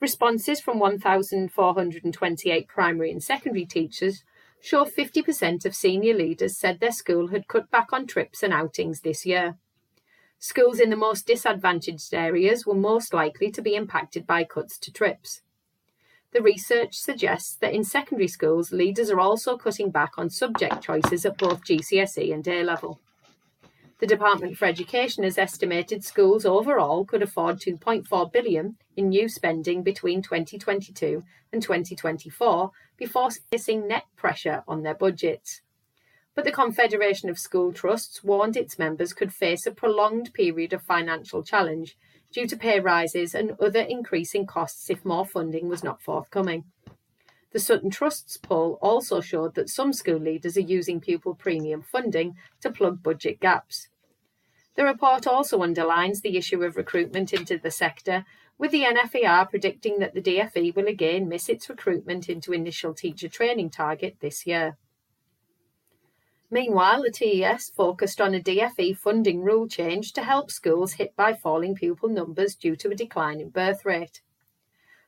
[0.00, 4.24] Responses from 1,428 primary and secondary teachers
[4.62, 9.00] show 50% of senior leaders said their school had cut back on trips and outings
[9.00, 9.58] this year.
[10.38, 14.90] Schools in the most disadvantaged areas were most likely to be impacted by cuts to
[14.90, 15.42] trips.
[16.32, 21.26] The research suggests that in secondary schools, leaders are also cutting back on subject choices
[21.26, 23.00] at both GCSE and A level.
[24.00, 29.82] The Department for Education has estimated schools overall could afford 2.4 billion in new spending
[29.82, 35.60] between 2022 and 2024 before facing net pressure on their budgets.
[36.34, 40.80] But the Confederation of School Trusts warned its members could face a prolonged period of
[40.80, 41.98] financial challenge
[42.32, 46.64] due to pay rises and other increasing costs if more funding was not forthcoming.
[47.52, 52.36] The Sutton Trust's poll also showed that some school leaders are using pupil premium funding
[52.60, 53.88] to plug budget gaps.
[54.76, 58.24] The report also underlines the issue of recruitment into the sector,
[58.56, 63.28] with the NFER predicting that the DFE will again miss its recruitment into initial teacher
[63.28, 64.76] training target this year.
[66.52, 71.32] Meanwhile, the TES focused on a DFE funding rule change to help schools hit by
[71.32, 74.20] falling pupil numbers due to a decline in birth rate.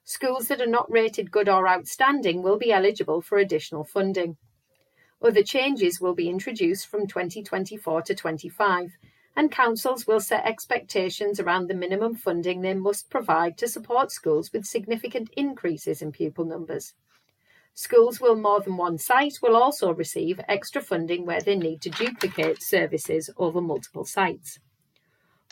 [0.05, 4.37] Schools that are not rated good or outstanding will be eligible for additional funding.
[5.23, 8.91] Other changes will be introduced from 2024 to 25,
[9.37, 14.53] and councils will set expectations around the minimum funding they must provide to support schools
[14.53, 16.95] with significant increases in pupil numbers.
[17.75, 21.91] Schools with more than one site will also receive extra funding where they need to
[21.91, 24.59] duplicate services over multiple sites.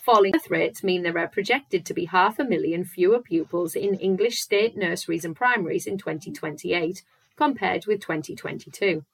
[0.02, 3.94] Falling birth rates mean there are projected to be half a million fewer pupils in
[3.96, 7.02] English state nurseries and primaries in 2028
[7.36, 9.04] compared with 2022.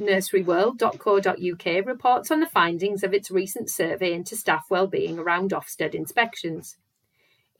[0.00, 6.76] Nurseryworld.co.uk reports on the findings of its recent survey into staff wellbeing around Ofsted inspections.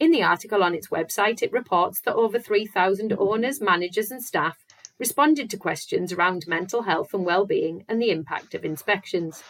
[0.00, 4.64] In the article on its website, it reports that over 3,000 owners, managers, and staff
[4.98, 9.44] responded to questions around mental health and well-being and the impact of inspections.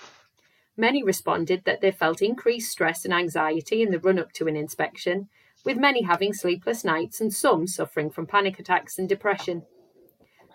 [0.80, 4.56] Many responded that they felt increased stress and anxiety in the run up to an
[4.56, 5.28] inspection,
[5.62, 9.66] with many having sleepless nights and some suffering from panic attacks and depression.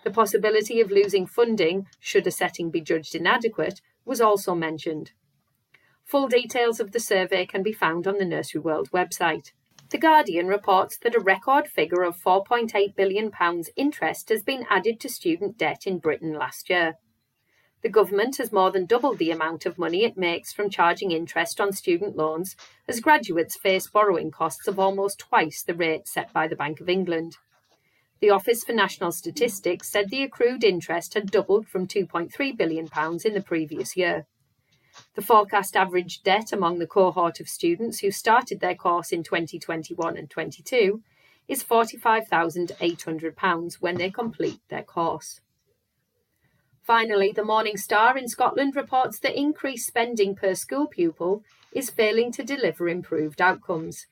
[0.02, 5.12] The possibility of losing funding should a setting be judged inadequate was also mentioned.
[6.02, 9.52] Full details of the survey can be found on the Nursery World website.
[9.90, 13.30] The Guardian reports that a record figure of £4.8 billion
[13.76, 16.96] interest has been added to student debt in Britain last year.
[17.82, 21.60] The government has more than doubled the amount of money it makes from charging interest
[21.60, 22.56] on student loans
[22.88, 26.88] as graduates face borrowing costs of almost twice the rate set by the Bank of
[26.88, 27.36] England.
[28.20, 32.88] The Office for National Statistics said the accrued interest had doubled from £2.3 billion
[33.24, 34.26] in the previous year.
[35.14, 40.16] The forecast average debt among the cohort of students who started their course in 2021
[40.16, 41.02] and 22
[41.46, 45.42] is £45,800 when they complete their course.
[46.86, 52.30] Finally, the Morning Star in Scotland reports that increased spending per school pupil is failing
[52.32, 54.06] to deliver improved outcomes.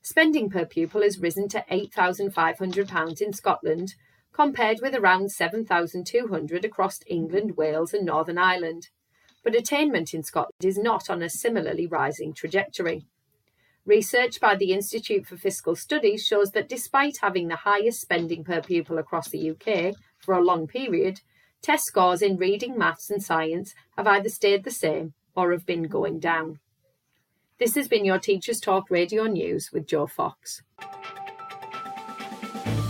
[0.00, 3.94] Spending per pupil has risen to £8,500 in Scotland,
[4.32, 8.88] compared with around 7,200 across England, Wales, and Northern Ireland
[9.46, 13.06] but attainment in Scotland is not on a similarly rising trajectory.
[13.84, 18.60] Research by the Institute for Fiscal Studies shows that despite having the highest spending per
[18.60, 21.20] pupil across the UK for a long period,
[21.62, 25.84] test scores in reading, maths, and science have either stayed the same or have been
[25.84, 26.58] going down.
[27.58, 30.62] This has been your Teachers Talk Radio News with Joe Fox.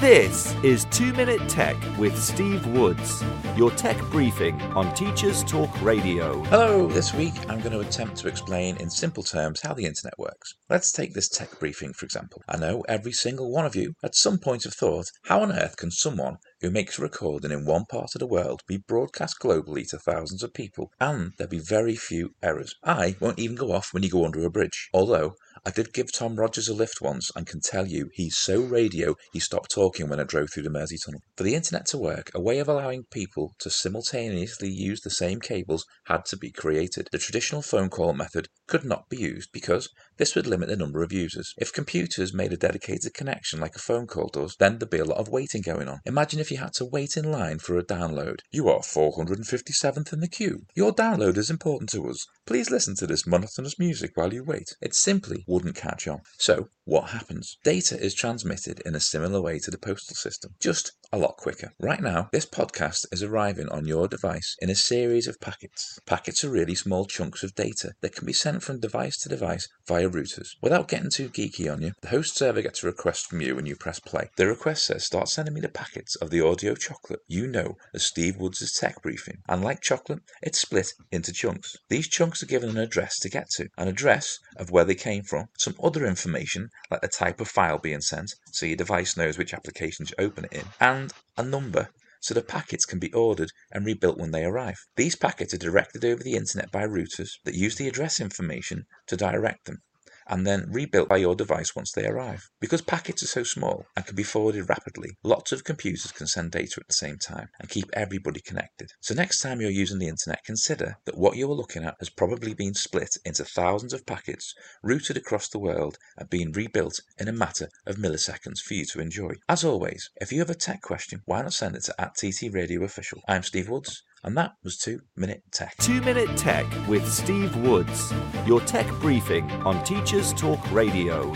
[0.00, 3.24] This is 2 Minute Tech with Steve Woods,
[3.56, 6.42] your tech briefing on Teachers Talk Radio.
[6.44, 10.18] Hello, this week I'm going to attempt to explain in simple terms how the internet
[10.18, 10.52] works.
[10.68, 12.42] Let's take this tech briefing for example.
[12.46, 15.78] I know every single one of you at some point have thought, how on earth
[15.78, 19.88] can someone who makes a recording in one part of the world be broadcast globally
[19.88, 22.74] to thousands of people and there be very few errors?
[22.82, 25.34] I won't even go off when you go under a bridge, although
[25.64, 29.16] I did give Tom Rogers a lift once and can tell you he's so radio
[29.32, 31.22] he stopped talking when I drove through the Mersey Tunnel.
[31.36, 35.40] For the internet to work, a way of allowing people to simultaneously use the same
[35.40, 37.08] cables had to be created.
[37.10, 41.02] The traditional phone call method could not be used because this would limit the number
[41.02, 41.54] of users.
[41.58, 45.04] If computers made a dedicated connection like a phone call does, then there'd be a
[45.04, 46.00] lot of waiting going on.
[46.04, 48.40] Imagine if you had to wait in line for a download.
[48.50, 50.62] You are 457th in the queue.
[50.74, 52.26] Your download is important to us.
[52.46, 54.74] Please listen to this monotonous music while you wait.
[54.80, 56.20] It simply wouldn't catch on.
[56.38, 57.58] So, what happens?
[57.64, 61.72] Data is transmitted in a similar way to the postal system, just a lot quicker.
[61.80, 65.98] Right now, this podcast is arriving on your device in a series of packets.
[66.06, 69.66] Packets are really small chunks of data that can be sent from device to device
[69.88, 70.50] via routers.
[70.62, 73.66] Without getting too geeky on you, the host server gets a request from you when
[73.66, 74.30] you press play.
[74.36, 78.04] The request says, Start sending me the packets of the audio chocolate you know as
[78.04, 79.38] Steve Woods' tech briefing.
[79.48, 81.76] And like chocolate, it's split into chunks.
[81.88, 85.24] These chunks are given an address to get to, an address of where they came
[85.24, 89.38] from, some other information like the type of file being sent, so your device knows
[89.38, 91.88] which application to open it in, and a number
[92.20, 94.78] so the packets can be ordered and rebuilt when they arrive.
[94.96, 99.16] These packets are directed over the internet by routers that use the address information to
[99.16, 99.82] direct them
[100.28, 102.48] and then rebuilt by your device once they arrive.
[102.60, 106.52] Because packets are so small and can be forwarded rapidly, lots of computers can send
[106.52, 108.90] data at the same time and keep everybody connected.
[109.00, 112.54] So next time you're using the internet, consider that what you're looking at has probably
[112.54, 117.32] been split into thousands of packets, routed across the world, and being rebuilt in a
[117.32, 119.34] matter of milliseconds for you to enjoy.
[119.48, 122.52] As always, if you have a tech question, why not send it to at TT
[122.52, 123.22] Radio Official.
[123.26, 124.02] I'm Steve Woods.
[124.26, 125.76] And that was 2 Minute Tech.
[125.76, 128.12] 2 Minute Tech with Steve Woods,
[128.44, 131.32] your tech briefing on Teachers Talk Radio.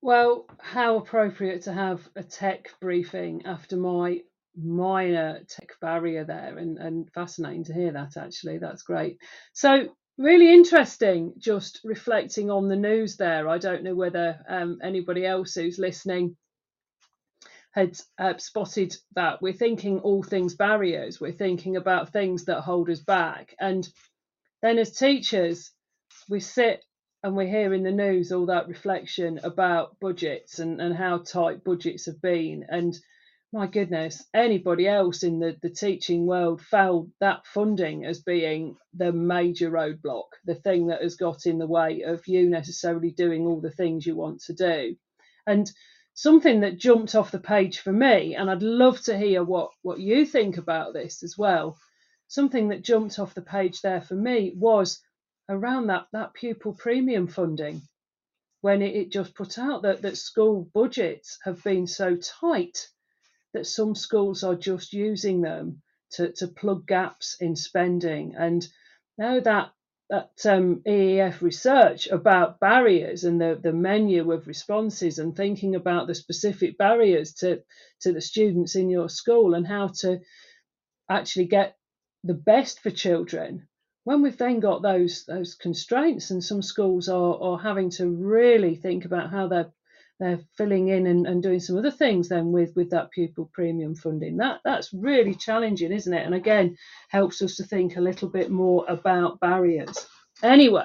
[0.00, 4.22] Well, how appropriate to have a tech briefing after my
[4.56, 8.58] minor tech barrier there, and, and fascinating to hear that actually.
[8.58, 9.18] That's great.
[9.52, 13.48] So, really interesting just reflecting on the news there.
[13.48, 16.36] I don't know whether um, anybody else who's listening
[17.72, 22.88] had uh, spotted that we're thinking all things barriers, we're thinking about things that hold
[22.90, 23.54] us back.
[23.58, 23.88] And
[24.62, 25.72] then as teachers,
[26.28, 26.84] we sit
[27.22, 31.64] and we hear in the news all that reflection about budgets and, and how tight
[31.64, 32.66] budgets have been.
[32.68, 32.96] And
[33.52, 39.12] my goodness, anybody else in the, the teaching world felt that funding as being the
[39.12, 43.60] major roadblock, the thing that has got in the way of you necessarily doing all
[43.60, 44.96] the things you want to do.
[45.46, 45.70] And
[46.14, 49.98] something that jumped off the page for me, and I'd love to hear what, what
[49.98, 51.78] you think about this as well.
[52.28, 55.00] Something that jumped off the page there for me was
[55.48, 57.82] around that, that pupil premium funding
[58.62, 62.88] when it, it just put out that, that school budgets have been so tight
[63.52, 65.82] that some schools are just using them
[66.12, 68.34] to, to plug gaps in spending.
[68.36, 68.66] And
[69.18, 69.72] now that
[70.12, 76.06] that um, EEF research about barriers and the, the menu of responses and thinking about
[76.06, 77.62] the specific barriers to,
[78.02, 80.20] to the students in your school and how to
[81.08, 81.78] actually get
[82.24, 83.66] the best for children.
[84.04, 88.74] When we've then got those those constraints and some schools are, are having to really
[88.74, 89.72] think about how they're
[90.20, 93.94] they're filling in and, and doing some other things then with with that pupil premium
[93.94, 94.36] funding.
[94.36, 96.24] That that's really challenging isn't it?
[96.24, 96.76] And again
[97.08, 100.06] helps us to think a little bit more about barriers.
[100.42, 100.84] Anyway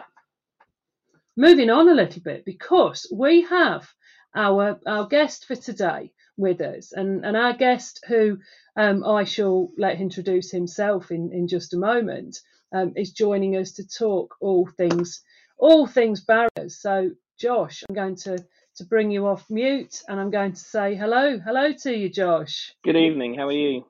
[1.38, 3.88] moving on a little bit because we have
[4.36, 8.38] our our guest for today with us and and our guest who
[8.76, 12.40] um, I shall let introduce himself in in just a moment
[12.74, 15.22] um, is joining us to talk all things
[15.58, 16.80] all things barriers.
[16.80, 18.44] So Josh I'm going to
[18.78, 21.40] to bring you off mute and I'm going to say hello.
[21.40, 22.74] Hello to you, Josh.
[22.84, 23.34] Good evening.
[23.34, 23.86] How are you?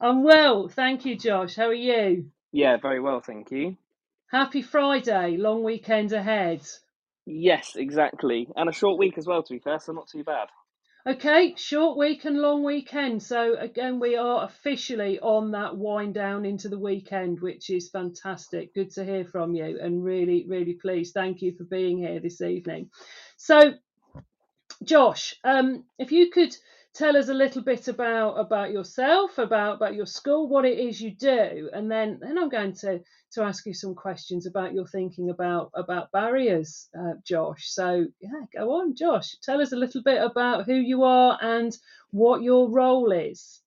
[0.00, 0.68] I'm well.
[0.68, 1.56] Thank you, Josh.
[1.56, 2.30] How are you?
[2.52, 3.20] Yeah, very well.
[3.20, 3.76] Thank you.
[4.30, 5.36] Happy Friday.
[5.36, 6.62] Long weekend ahead.
[7.26, 8.48] Yes, exactly.
[8.54, 10.48] And a short week as well, to be fair, so not too bad.
[11.06, 13.22] Okay, short week and long weekend.
[13.22, 18.74] So, again, we are officially on that wind down into the weekend, which is fantastic.
[18.74, 21.14] Good to hear from you and really, really pleased.
[21.14, 22.90] Thank you for being here this evening.
[23.36, 23.72] So,
[24.84, 26.54] Josh, um, if you could
[26.94, 31.00] tell us a little bit about about yourself, about about your school, what it is
[31.00, 33.00] you do, and then then I'm going to
[33.32, 37.66] to ask you some questions about your thinking about about barriers, uh, Josh.
[37.68, 39.36] So yeah, go on, Josh.
[39.42, 41.76] Tell us a little bit about who you are and
[42.10, 43.60] what your role is.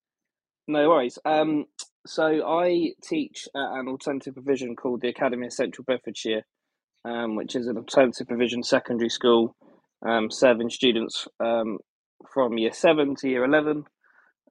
[0.68, 1.20] No worries.
[1.26, 1.66] Um,
[2.06, 6.44] so I teach at an alternative provision called the Academy of Central Bedfordshire,
[7.06, 9.56] um, which is an alternative provision secondary school
[10.06, 11.80] um, serving students um,
[12.34, 13.86] from year seven to year 11.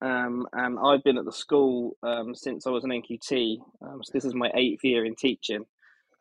[0.02, 3.58] Um, and I've been at the school um, since I was an NQT.
[3.82, 5.64] Um, so this is my eighth year in teaching.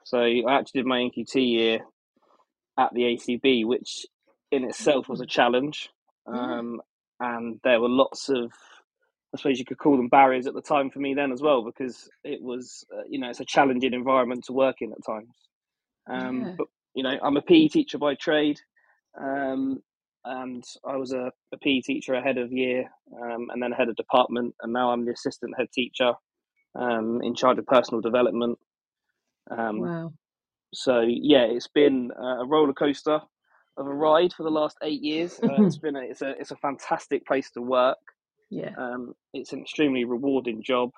[0.05, 1.79] So I actually did my NQT year
[2.77, 4.05] at the ACB, which
[4.51, 5.89] in itself was a challenge.
[6.27, 6.81] Um,
[7.19, 8.51] and there were lots of,
[9.33, 11.63] I suppose you could call them barriers at the time for me then as well,
[11.63, 15.35] because it was, uh, you know, it's a challenging environment to work in at times.
[16.09, 16.53] Um, Yeah.
[16.57, 18.59] But, you know, I'm a PE teacher by trade.
[19.19, 19.81] Um,
[20.25, 22.85] and I was a, a PE teacher ahead of year
[23.21, 24.55] um, and then head of department.
[24.61, 26.13] And now I'm the assistant head teacher
[26.79, 28.59] um, in charge of personal development.
[29.51, 30.13] Um, Wow.
[30.73, 33.21] so, yeah, it's been a roller coaster
[33.77, 35.39] of a ride for the last eight years.
[35.39, 37.97] Uh, it's been a, it's, a, it's a fantastic place to work.
[38.49, 38.75] Yeah.
[38.77, 40.91] Um, it's an extremely rewarding job.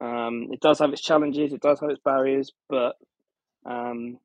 [0.00, 2.94] Um, it does have its challenges, it does have its barriers, but
[3.66, 4.18] um,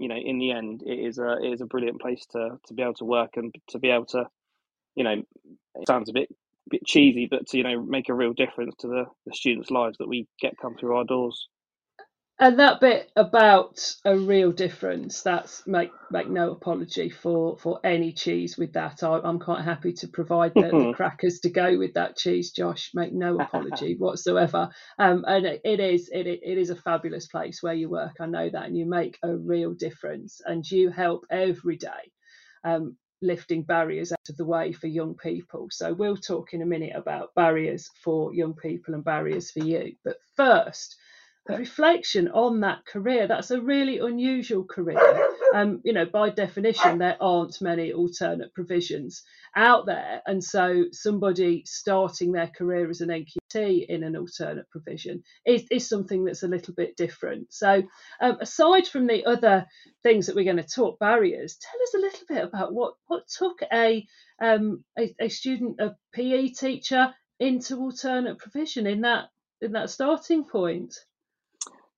[0.00, 2.74] you know, in the end, it is a it is a brilliant place to to
[2.74, 4.26] be able to work and to be able to,
[4.96, 5.22] you know,
[5.76, 6.28] it sounds a bit
[6.70, 9.98] bit cheesy, but to you know make a real difference to the, the students' lives
[9.98, 11.48] that we get come through our doors.
[12.40, 18.12] And that bit about a real difference, that's make make no apology for for any
[18.12, 19.02] cheese with that.
[19.02, 22.92] I, I'm quite happy to provide the, the crackers to go with that cheese, Josh.
[22.94, 24.70] Make no apology whatsoever.
[24.98, 28.16] Um, and it, it is it, it is a fabulous place where you work.
[28.20, 32.10] I know that, and you make a real difference, and you help every day.
[32.64, 35.68] Um, lifting barriers out of the way for young people.
[35.70, 39.94] So we'll talk in a minute about barriers for young people and barriers for you.
[40.04, 40.96] But first,
[41.58, 43.26] reflection on that career.
[43.26, 44.98] That's a really unusual career.
[45.54, 49.22] Um, you know, by definition, there aren't many alternate provisions
[49.56, 55.22] out there, and so somebody starting their career as an NQT in an alternate provision
[55.44, 57.52] is, is something that's a little bit different.
[57.52, 57.82] So,
[58.20, 59.66] um, aside from the other
[60.02, 63.26] things that we're going to talk barriers, tell us a little bit about what what
[63.28, 64.06] took a
[64.40, 69.30] um, a, a student, a PE teacher, into alternate provision in that
[69.60, 70.94] in that starting point.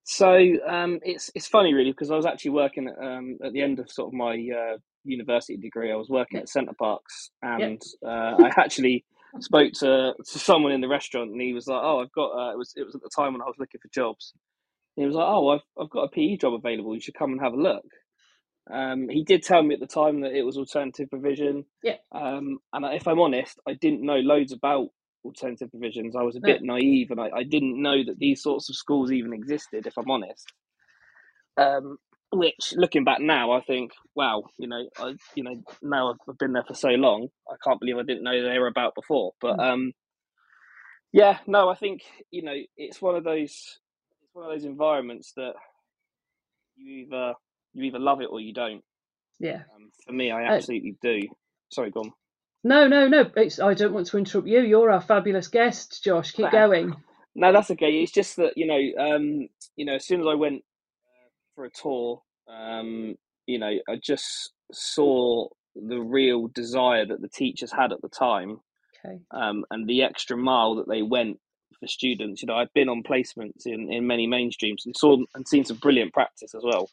[0.04, 0.34] So
[0.68, 3.78] um, it's it's funny really because I was actually working at, um, at the end
[3.78, 5.92] of sort of my uh, university degree.
[5.92, 9.04] I was working at Center Parcs, and uh, I actually
[9.40, 12.52] spoke to to someone in the restaurant, and he was like, "Oh, I've got." Uh,
[12.52, 14.32] it was it was at the time when I was looking for jobs.
[14.96, 16.94] he was like, "Oh, I've I've got a PE job available.
[16.94, 17.84] You should come and have a look."
[18.70, 21.64] Um, he did tell me at the time that it was alternative provision.
[21.82, 21.96] Yeah.
[22.12, 24.88] Um, and if I'm honest, I didn't know loads about
[25.24, 26.16] alternative provisions.
[26.16, 29.12] I was a bit naive, and I, I didn't know that these sorts of schools
[29.12, 29.86] even existed.
[29.86, 30.46] If I'm honest.
[31.56, 31.98] Um,
[32.32, 36.54] which, looking back now, I think, wow, you know, I, you know, now I've been
[36.54, 39.32] there for so long, I can't believe I didn't know they were about before.
[39.40, 39.70] But Mm.
[39.72, 39.92] um,
[41.12, 43.80] yeah, no, I think you know, it's one of those,
[44.22, 45.54] it's one of those environments that
[46.76, 47.34] you either
[47.74, 48.82] you either love it or you don't.
[49.38, 49.62] Yeah.
[49.74, 51.20] Um, for me, I Uh, absolutely do.
[51.70, 52.12] Sorry, go on.
[52.64, 53.30] No, no, no.
[53.36, 54.60] It's, I don't want to interrupt you.
[54.60, 56.32] You're our fabulous guest, Josh.
[56.32, 56.94] Keep going.
[57.34, 57.90] No, that's okay.
[58.02, 61.64] It's just that you know, um, you know, as soon as I went uh, for
[61.64, 67.92] a tour, um, you know, I just saw the real desire that the teachers had
[67.92, 68.60] at the time,
[69.04, 69.18] Okay.
[69.30, 71.38] um, and the extra mile that they went
[71.80, 72.42] for students.
[72.42, 75.78] You know, I've been on placements in, in many mainstreams and saw and seen some
[75.78, 76.88] brilliant practice as well.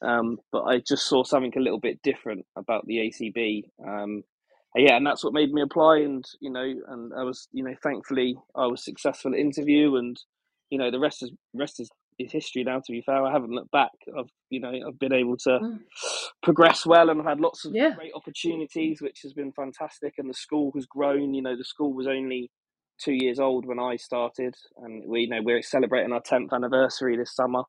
[0.00, 3.64] Um, but I just saw something a little bit different about the ACB.
[3.86, 4.24] Um,
[4.76, 5.98] yeah, and that's what made me apply.
[5.98, 10.18] And you know, and I was, you know, thankfully I was successful at interview, and
[10.70, 12.78] you know, the rest is rest is, is history now.
[12.80, 13.90] To be fair, I haven't looked back.
[14.18, 15.80] I've, you know, I've been able to Mm.
[16.42, 17.94] progress well, and I've had lots of Yeah.
[17.96, 20.14] great opportunities, which has been fantastic.
[20.18, 21.34] And the school has grown.
[21.34, 22.50] You know, the school was only
[22.98, 27.16] two years old when I started, and we, you know, we're celebrating our tenth anniversary
[27.16, 27.64] this summer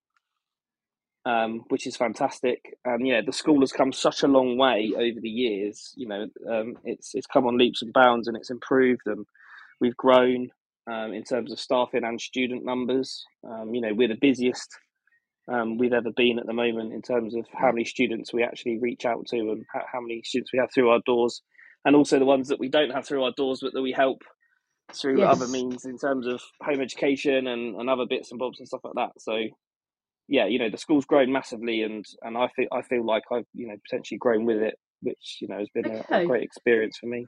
[1.25, 2.77] um, which is fantastic.
[2.85, 5.93] And yeah, the school has come such a long way over the years.
[5.95, 9.25] You know, um, it's it's come on leaps and bounds, and it's improved, and
[9.79, 10.49] we've grown
[10.91, 13.23] um, in terms of staffing and student numbers.
[13.47, 14.69] Um, you know, we're the busiest
[15.51, 18.79] um, we've ever been at the moment in terms of how many students we actually
[18.79, 21.41] reach out to and how, how many students we have through our doors,
[21.85, 24.21] and also the ones that we don't have through our doors, but that we help
[24.93, 25.31] through Yes.
[25.31, 28.81] other means in terms of home education and, and other bits and bobs and stuff
[28.83, 29.11] like that.
[29.19, 29.37] So
[30.27, 33.45] yeah, you know, the school's grown massively, and and I feel I feel like I've
[33.53, 36.97] you know potentially grown with it, which you know has been a, a great experience
[36.97, 37.25] for me.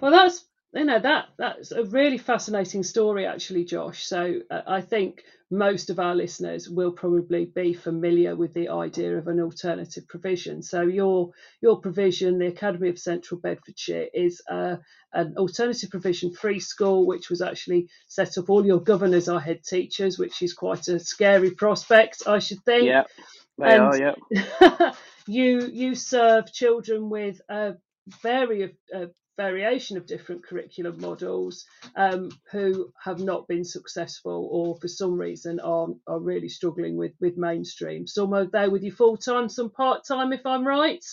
[0.00, 0.44] Well, that's
[0.74, 4.04] you know that that's a really fascinating story, actually, Josh.
[4.06, 9.16] So uh, I think most of our listeners will probably be familiar with the idea
[9.16, 10.62] of an alternative provision.
[10.62, 11.30] So your
[11.62, 14.76] your provision, the Academy of Central Bedfordshire, is uh,
[15.14, 18.50] an alternative provision free school, which was actually set up.
[18.50, 22.84] All your governors are head teachers, which is quite a scary prospect, I should think.
[22.86, 23.04] Yeah,
[23.58, 24.14] they And- are.
[24.30, 24.92] Yeah,
[25.26, 27.76] you you serve children with a
[28.22, 29.08] vari- a
[29.38, 31.64] variation of different curriculum models
[31.96, 37.12] um, who have not been successful or for some reason are are really struggling with
[37.20, 38.06] with mainstream.
[38.06, 41.04] Some are there with you full time, some part time, if I'm right.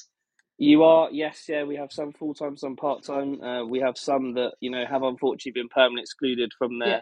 [0.57, 1.09] you are.
[1.11, 1.63] Yes, yeah.
[1.63, 3.41] We have some full time, some part time.
[3.41, 7.01] Uh, we have some that you know have unfortunately been permanently excluded from their Yeah.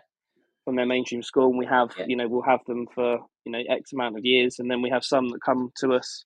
[0.65, 1.49] from their mainstream school.
[1.49, 2.05] And we have Yeah.
[2.07, 4.89] you know we'll have them for you know X amount of years, and then we
[4.91, 6.25] have some that come to us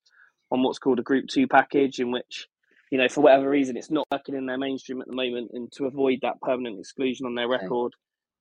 [0.51, 2.47] on what's called a Group Two package, in which
[2.91, 5.71] you know for whatever reason it's not working in their mainstream at the moment, and
[5.73, 7.93] to avoid that permanent exclusion on their record,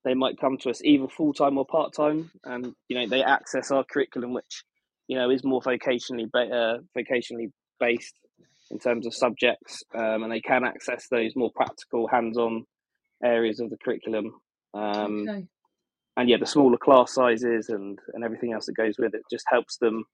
[0.05, 3.23] they might come to us either full time or part time, and you know they
[3.23, 4.65] access our curriculum, which
[5.09, 8.15] you know is more vocationally ba- uh, vocationally based
[8.71, 12.65] in terms of subjects, um, and they can access those more practical, hands-on
[13.23, 14.33] areas of the curriculum.
[14.75, 15.47] Um, okay.
[16.17, 19.45] and yeah, the smaller class sizes and and everything else that goes with it just
[19.51, 20.05] helps them.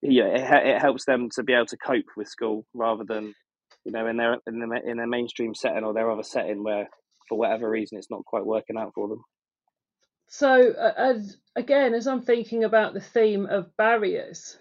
[0.00, 3.34] Yeah, it, it helps them to be able to cope with school rather than
[3.84, 6.88] you know in their in their in their mainstream setting or their other setting where
[7.28, 9.22] for whatever reason it's not quite working out for them.
[10.28, 14.58] So uh, as, again, as I'm thinking about the theme of barriers,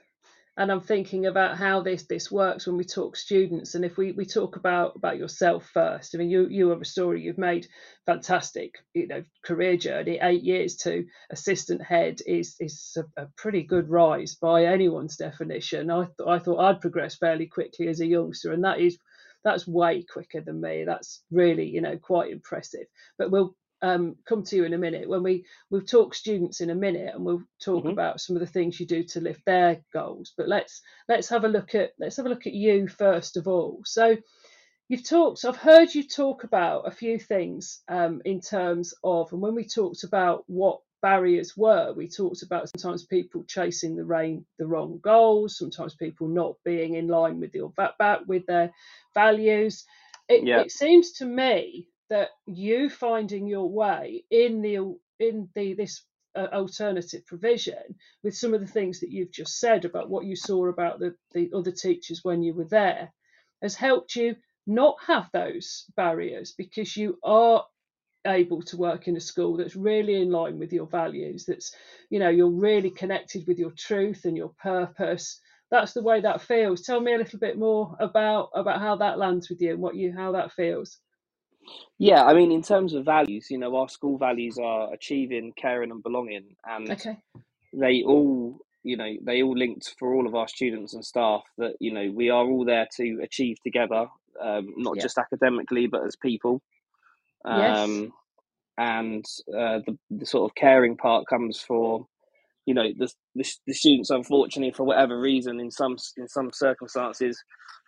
[0.55, 4.11] and I'm thinking about how this this works when we talk students, and if we,
[4.11, 7.67] we talk about about yourself first, I mean, you you have a story you've made
[8.05, 10.19] fantastic, you know, career journey.
[10.21, 15.89] Eight years to assistant head is is a, a pretty good rise by anyone's definition.
[15.89, 18.99] I th- I thought I'd progress fairly quickly as a youngster, and that is
[19.43, 20.83] that's way quicker than me.
[20.85, 22.87] That's really you know quite impressive.
[23.17, 26.69] But we'll um, come to you in a minute when we we'll talk students in
[26.69, 27.91] a minute and we'll talk Mhm.
[27.91, 31.43] about some of the things you do to lift their goals but let's let's have
[31.43, 34.15] a look at let's have a look at you first of all so
[34.87, 39.41] you've talked i've heard you talk about a few things um, in terms of and
[39.41, 44.45] when we talked about what barriers were we talked about sometimes people chasing the rain
[44.60, 48.72] the wrong goals sometimes people not being in line with your va- va- with their
[49.14, 49.86] values
[50.30, 50.62] it, Yeah.
[50.62, 56.47] it seems to me that you finding your way in the in the this uh,
[56.54, 60.68] alternative provision with some of the things that you've just said about what you saw
[60.68, 63.14] about the, the other teachers when you were there
[63.62, 64.36] has helped you
[64.68, 67.66] not have those barriers because you are
[68.26, 71.76] able to work in a school that's really in line with your values that's
[72.09, 75.41] you know you're really connected with your truth and your purpose
[75.74, 76.84] that's the way that feels.
[76.84, 79.95] Tell me a little bit more about about how that lands with you and what
[79.95, 80.99] you how that feels.
[81.99, 85.91] Yeah, I mean, in terms of values, you know, our school values are achieving, caring,
[85.91, 87.17] and belonging, and Okay.
[87.74, 91.76] they all, you know, they all linked for all of our students and staff that
[91.80, 94.07] you know we are all there to achieve together,
[94.41, 95.03] um, not Yeah.
[95.03, 96.61] just academically, but as people.
[97.51, 97.77] Yes.
[97.77, 98.13] Um,
[98.77, 102.07] and uh, the the sort of caring part comes for
[102.65, 107.41] you know the, the the students unfortunately for whatever reason in some in some circumstances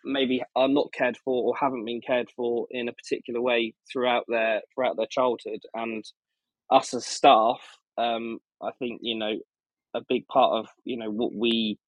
[0.04, 4.24] maybe are not cared for or haven't been cared for in a particular way throughout
[4.28, 6.04] their throughout their childhood and
[6.70, 7.60] us as staff
[7.98, 9.32] um i think you know
[9.94, 11.78] a big part of you know what we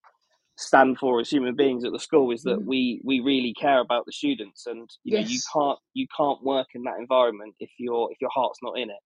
[0.59, 2.67] stand for as human beings at the school is that Mm.
[2.67, 6.69] we we really care about the students and you know you can't you can't work
[6.75, 9.03] in that environment if your if your heart's not in it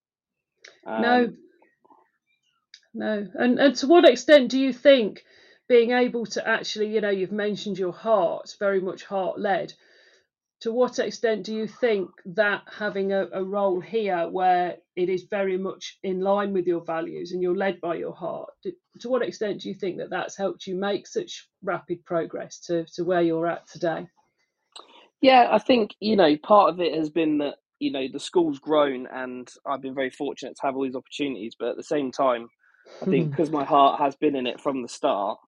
[0.96, 1.26] No.
[1.26, 1.36] um,
[2.94, 3.28] No.
[3.34, 5.24] And and to what extent do you think
[5.68, 9.72] being able to actually, you know, you've mentioned your heart, very much heart led.
[10.62, 15.24] To what extent do you think that having a, a role here where it is
[15.24, 19.08] very much in line with your values and you're led by your heart, do, to
[19.08, 23.04] what extent do you think that that's helped you make such rapid progress to, to
[23.04, 24.06] where you're at today?
[25.20, 28.60] Yeah, I think, you know, part of it has been that, you know, the school's
[28.60, 31.56] grown and I've been very fortunate to have all these opportunities.
[31.58, 32.48] But at the same time,
[33.00, 35.38] I think because my heart has been in it from the start,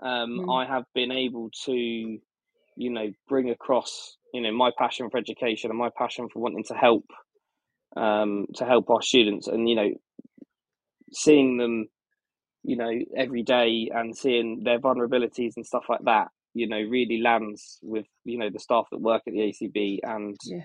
[0.00, 0.62] um, Mm.
[0.62, 5.70] I have been able to, you know, bring across, you know, my passion for education
[5.70, 7.04] and my passion for wanting to help,
[7.96, 9.90] um, to help our students and, you know,
[11.12, 11.86] seeing them,
[12.64, 17.20] you know, every day and seeing their vulnerabilities and stuff like that, you know, really
[17.22, 20.64] lands with, you know, the staff that work at the ACB and yeah.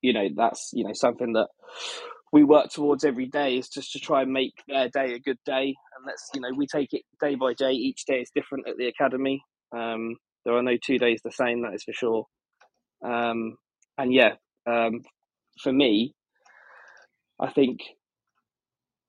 [0.00, 1.48] you know that's you know something that
[2.32, 5.38] we work towards every day is just to try and make their day a good
[5.44, 5.74] day.
[5.96, 7.72] And that's you know we take it day by day.
[7.72, 9.42] Each day is different at the academy.
[9.76, 10.16] Um
[10.46, 12.26] there are no two days the same that is for sure
[13.02, 13.56] um
[13.96, 14.32] and yeah
[14.66, 15.02] um
[15.62, 16.14] for me
[17.40, 17.80] i think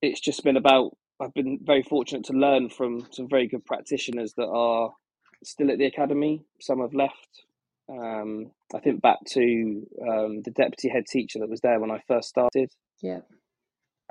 [0.02, 4.34] it's just been about i've been very fortunate to learn from some very good practitioners
[4.38, 4.92] that are
[5.44, 7.44] still at the academy some have left
[7.92, 9.42] um, I think back to
[10.08, 12.70] um, the deputy head teacher that was there when I first started,
[13.02, 13.22] Yeah.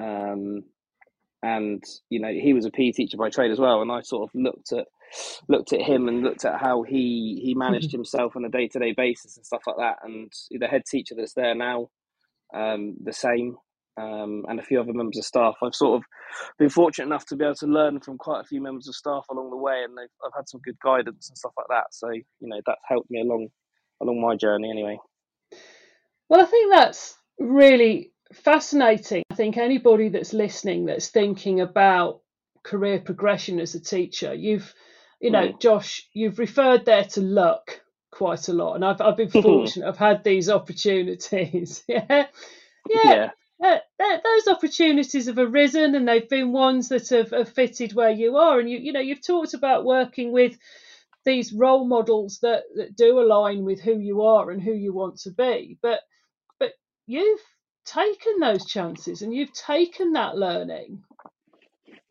[0.01, 0.64] um,
[1.45, 3.81] and you know he was a PE teacher by trade as well.
[3.81, 4.89] And I sort of looked at
[5.49, 8.79] looked at him and looked at how he he managed himself on a day to
[8.79, 9.97] day basis and stuff like that.
[10.03, 11.89] And the head teacher that's there now,
[12.55, 13.57] um, the same,
[14.01, 15.57] um, and a few other members of staff.
[15.63, 16.05] I've sort of
[16.59, 19.25] been fortunate enough to be able to learn from quite a few members of staff
[19.31, 21.87] along the way, and they've, I've had some good guidance and stuff like that.
[21.93, 23.49] So you know that's helped me along
[24.01, 24.99] along my journey anyway.
[26.29, 29.23] Well, I think that's really fascinating.
[29.31, 32.21] I think anybody that's listening that's thinking about
[32.65, 34.75] career progression as a teacher, you've,
[35.21, 35.61] you know, Mm.
[35.61, 37.81] Josh, you've referred there to luck
[38.12, 39.89] quite a lot, and I've I've been fortunate.
[39.89, 41.85] I've had these opportunities.
[41.89, 42.27] yeah,
[42.89, 43.31] yeah.
[43.61, 48.11] Yeah, Uh, those opportunities have arisen and they've been ones that have, have fitted where
[48.11, 50.57] you are and you you know you've talked about working with
[51.25, 55.19] these role models that, that do align with who you are and who you want
[55.19, 56.01] to be but
[56.61, 56.73] but
[57.07, 57.41] you've
[57.87, 61.03] taken those chances and you've taken that learning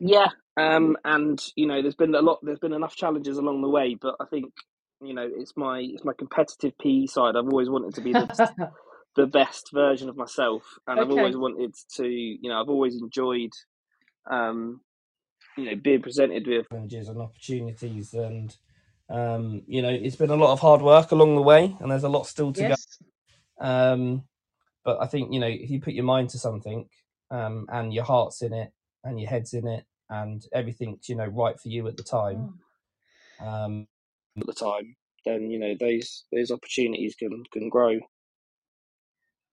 [0.00, 0.28] yeah.
[0.58, 2.40] Um, and you know, there's been a lot.
[2.42, 4.52] There's been enough challenges along the way, but I think
[5.00, 7.36] you know it's my it's my competitive PE side.
[7.36, 8.72] I've always wanted to be the
[9.16, 12.08] the best version of myself, and I've always wanted to.
[12.08, 13.52] You know, I've always enjoyed,
[14.28, 14.80] um,
[15.56, 18.56] you know, being presented with challenges and opportunities and
[19.10, 22.04] um, you know it's been a lot of hard work along the way and there's
[22.04, 22.98] a lot still to yes
[23.60, 24.24] go um,
[24.84, 26.86] but i think you know if you put your mind to something
[27.30, 28.70] um, and your heart's in it
[29.04, 32.58] and your head's in it and everything's you know right for you at the time
[33.40, 33.86] um,
[34.38, 37.98] at the time, then you know those those opportunities can can grow.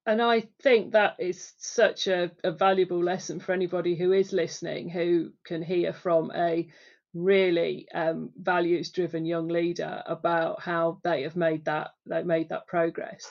[0.06, 4.90] and I think that is such a, a valuable lesson for anybody who is listening
[4.90, 6.70] who can hear from a
[7.14, 12.68] really um, values driven young leader about how they have made that they made that
[12.68, 13.28] progress.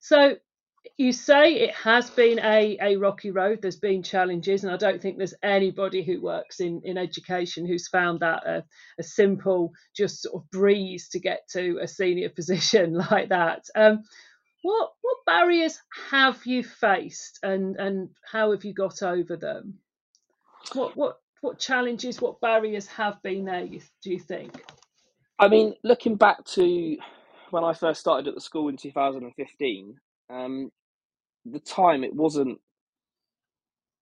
[0.00, 0.36] So
[0.96, 3.60] you say it has been a, a rocky road.
[3.60, 7.88] There's been challenges, and I don't think there's anybody who works in, in education who's
[7.88, 8.64] found that a,
[8.98, 13.64] a simple, just sort of breeze to get to a senior position like that.
[13.74, 14.02] Um,
[14.62, 15.80] what what barriers
[16.10, 19.74] have you faced, and and how have you got over them?
[20.72, 23.64] What what what challenges, what barriers have been there?
[23.64, 24.62] You, do you think?
[25.38, 26.96] I mean, looking back to
[27.50, 29.96] when I first started at the school in 2015,
[30.30, 30.70] um,
[31.52, 32.60] the time it wasn't.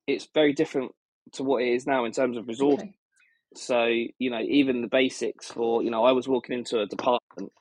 [0.07, 0.92] It's very different
[1.32, 2.80] to what it is now in terms of resource.
[2.80, 2.94] Okay.
[3.55, 3.84] so
[4.18, 7.53] you know, even the basics for you know, I was walking into a department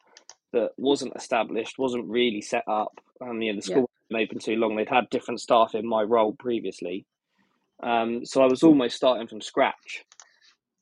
[0.53, 3.01] that wasn't established, wasn't really set up.
[3.19, 4.17] And, you know, the school yeah.
[4.17, 4.75] wasn't open too long.
[4.75, 7.05] They'd had different staff in my role previously,
[7.83, 10.03] um, so I was almost starting from scratch,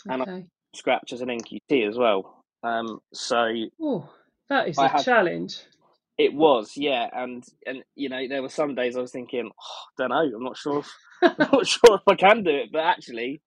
[0.07, 0.13] okay.
[0.13, 0.43] and I
[0.75, 2.43] scratch as an NQT as well.
[2.61, 3.45] Um, so
[3.81, 4.07] Ooh,
[4.49, 5.59] that is I a had, challenge.
[6.17, 9.83] It was, yeah, and and you know there were some days I was thinking, oh,
[9.97, 10.91] don't know, I'm not sure, if,
[11.23, 13.41] I'm not sure if I can do it, but actually,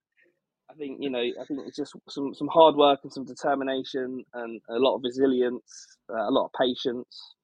[0.68, 4.24] I think you know I think it's just some some hard work and some determination
[4.34, 7.34] and a lot of resilience, uh, a lot of patience.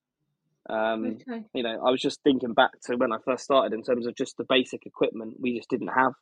[0.68, 1.44] Um, okay.
[1.54, 4.16] You know, I was just thinking back to when I first started in terms of
[4.16, 6.12] just the basic equipment we just didn't have.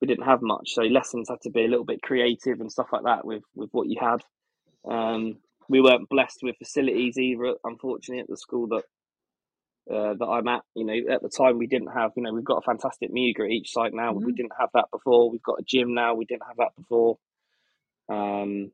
[0.00, 2.88] We didn't have much, so lessons had to be a little bit creative and stuff
[2.92, 4.22] like that with with what you had.
[4.88, 5.38] Um,
[5.70, 8.84] we weren't blessed with facilities either, unfortunately, at the school that
[9.88, 10.62] uh, that I'm at.
[10.74, 12.10] You know, at the time we didn't have.
[12.16, 14.12] You know, we've got a fantastic Muga at each site now.
[14.12, 14.26] Mm-hmm.
[14.26, 15.30] We didn't have that before.
[15.30, 16.14] We've got a gym now.
[16.14, 17.18] We didn't have that before.
[18.08, 18.72] Um,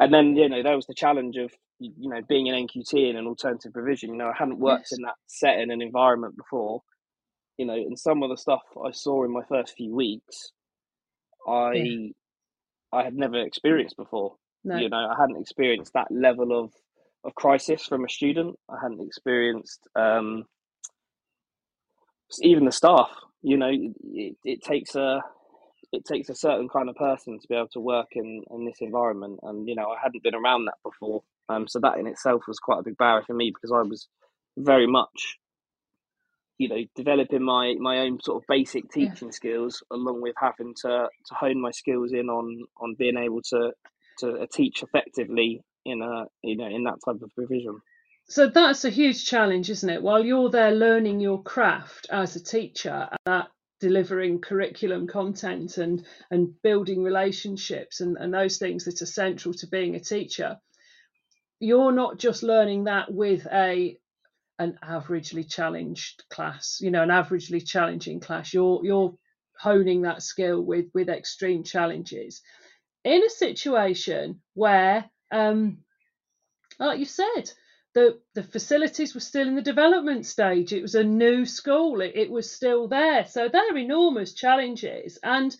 [0.00, 3.16] and then you know there was the challenge of you know being an NQT in
[3.16, 4.10] an alternative provision.
[4.10, 4.98] You know, I hadn't worked yes.
[4.98, 6.82] in that setting and environment before.
[7.58, 10.50] You know, and some of the stuff I saw in my first few weeks,
[11.46, 12.08] I yeah.
[12.92, 14.34] I had never experienced before.
[14.64, 14.76] No.
[14.76, 16.72] You know, I hadn't experienced that level of
[17.24, 18.56] of crisis from a student.
[18.68, 20.44] I hadn't experienced um,
[22.40, 23.10] even the staff.
[23.42, 25.22] You know, it, it takes a
[25.92, 28.80] it takes a certain kind of person to be able to work in in this
[28.80, 31.22] environment, and you know, I hadn't been around that before.
[31.48, 34.06] Um, so that in itself was quite a big barrier for me because I was
[34.58, 35.38] very much
[36.58, 39.32] you know developing my my own sort of basic teaching yeah.
[39.32, 43.72] skills along with having to to hone my skills in on on being able to
[44.18, 47.78] to uh, teach effectively in a you know in that type of provision.
[48.30, 50.02] So that's a huge challenge, isn't it?
[50.02, 53.48] While you're there learning your craft as a teacher, that
[53.80, 59.66] delivering curriculum content and and building relationships and, and those things that are central to
[59.66, 60.58] being a teacher,
[61.60, 63.96] you're not just learning that with a
[64.58, 68.52] an averagely challenged class, you know, an averagely challenging class.
[68.52, 69.14] You're you're
[69.58, 72.42] honing that skill with with extreme challenges
[73.04, 75.78] in a situation where, um,
[76.78, 77.50] like you said,
[77.94, 80.72] the the facilities were still in the development stage.
[80.72, 82.00] It was a new school.
[82.00, 83.24] It, it was still there.
[83.26, 85.56] So they're enormous challenges and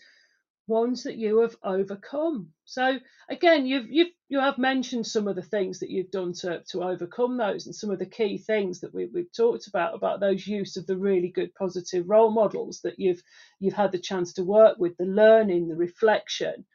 [0.67, 2.49] ones that you have overcome.
[2.65, 6.63] So again, you've you've you have mentioned some of the things that you've done to
[6.69, 10.19] to overcome those and some of the key things that we, we've talked about about
[10.19, 13.21] those use of the really good positive role models that you've
[13.59, 16.65] you've had the chance to work with, the learning, the reflection.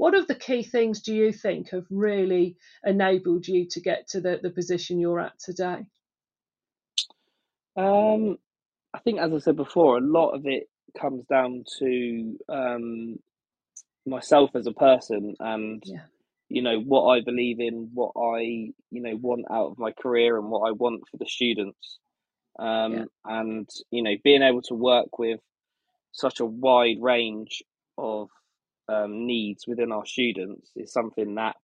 [0.00, 4.22] What of the key things do you think have really enabled you to get to
[4.22, 5.84] the, the position you're at today?
[7.76, 8.38] Um,
[8.94, 13.18] I think, as I said before, a lot of it comes down to um,
[14.06, 16.04] myself as a person and yeah.
[16.48, 20.38] you know what I believe in, what I you know want out of my career,
[20.38, 21.98] and what I want for the students.
[22.58, 23.04] Um, yeah.
[23.26, 25.40] And you know, being able to work with
[26.12, 27.62] such a wide range
[27.98, 28.30] of
[28.90, 31.56] um, needs within our students is something that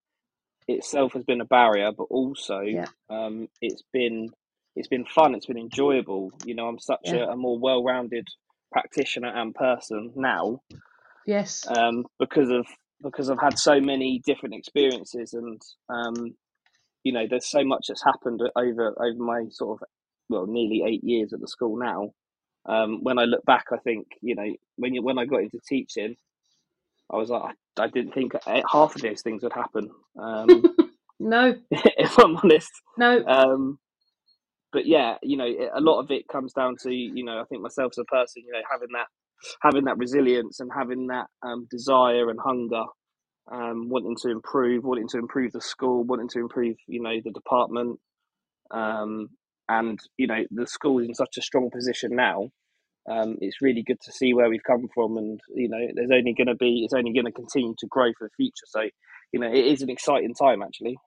[0.68, 2.86] itself has been a barrier, but also yeah.
[3.10, 4.28] um, it's been
[4.74, 5.34] it's been fun.
[5.34, 6.30] It's been enjoyable.
[6.44, 7.24] You know, I'm such yeah.
[7.24, 8.28] a, a, more well-rounded
[8.70, 10.60] practitioner and person now.
[11.26, 11.66] Yes.
[11.66, 12.66] Um, because of
[13.02, 16.34] because I've had so many different experiences, and um,
[17.04, 19.88] you know, there's so much that's happened over over my sort of
[20.28, 22.10] well, nearly eight years at the school now.
[22.68, 25.60] Um, when I look back, I think you know when you when I got into
[25.68, 26.16] teaching,
[27.12, 27.42] I was like,
[27.78, 29.90] I, I didn't think half of those things would happen.
[30.20, 30.64] Um,
[31.20, 33.24] no, if I'm honest, no.
[33.26, 33.78] Um,
[34.72, 37.62] but yeah, you know, a lot of it comes down to you know, I think
[37.62, 39.06] myself as a person, you know, having that
[39.62, 42.84] having that resilience and having that um, desire and hunger,
[43.52, 47.30] um, wanting to improve, wanting to improve the school, wanting to improve, you know, the
[47.30, 47.98] department,
[48.72, 49.28] um,
[49.68, 52.50] and you know, the school is in such a strong position now
[53.08, 56.34] um, it's really good to see where we've come from, and you know, there's only
[56.34, 58.66] going to be, it's only going to continue to grow for the future.
[58.66, 58.82] So,
[59.32, 60.98] you know, it is an exciting time actually.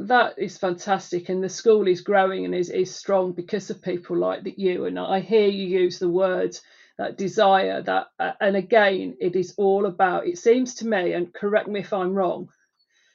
[0.00, 4.16] That is fantastic, and the school is growing and is is strong because of people
[4.16, 4.86] like that you.
[4.86, 6.62] And I hear you use the words
[6.98, 10.26] that desire, that, uh, and again, it is all about.
[10.26, 12.48] It seems to me, and correct me if I'm wrong,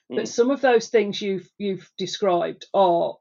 [0.10, 0.16] mm.
[0.16, 3.16] but some of those things you've you've described are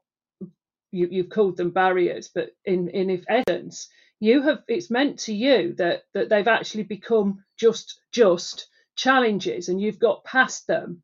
[0.91, 3.89] you, you've called them barriers, but in in if essence
[4.19, 9.79] you have it's meant to you that that they've actually become just just challenges and
[9.81, 11.01] you've got past them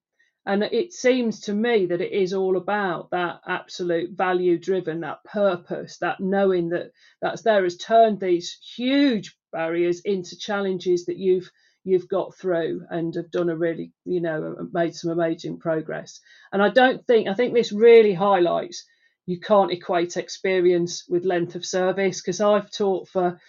[0.47, 5.23] and it seems to me that it is all about that absolute value driven that
[5.23, 6.91] purpose that knowing that
[7.21, 11.49] that's there has turned these huge barriers into challenges that you've
[11.85, 16.19] you've got through and have done a really, you know, made some amazing progress.
[16.51, 18.83] And I don't think, I think this really highlights
[19.25, 23.39] you can't equate experience with length of service because I've taught for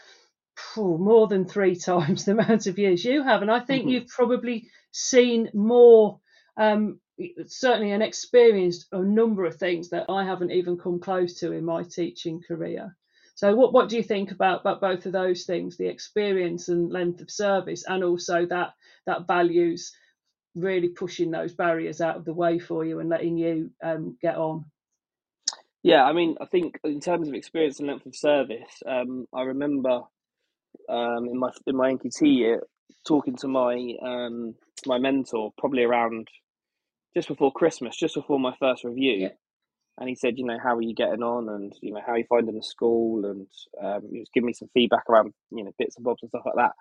[0.76, 3.42] more than three times the amount of years you have.
[3.42, 3.90] And I think mm-hmm.
[3.90, 6.20] you've probably seen more,
[6.56, 7.00] um,
[7.46, 11.64] certainly and experienced a number of things that I haven't even come close to in
[11.64, 12.96] my teaching career.
[13.34, 16.90] So, what, what do you think about, about both of those things, the experience and
[16.90, 18.72] length of service, and also that
[19.04, 19.92] that values
[20.54, 24.36] really pushing those barriers out of the way for you and letting you um, get
[24.36, 24.64] on?
[25.86, 29.42] Yeah, I mean, I think in terms of experience and length of service, um, I
[29.42, 30.00] remember
[30.88, 32.62] um, in my in my NQT year
[33.06, 36.26] talking to my um, my mentor probably around
[37.14, 39.28] just before Christmas, just before my first review, yeah.
[39.98, 42.18] and he said, you know, how are you getting on, and you know, how are
[42.18, 43.46] you finding the school, and
[43.80, 46.42] um, he was giving me some feedback around you know bits and bobs and stuff
[46.46, 46.72] like that.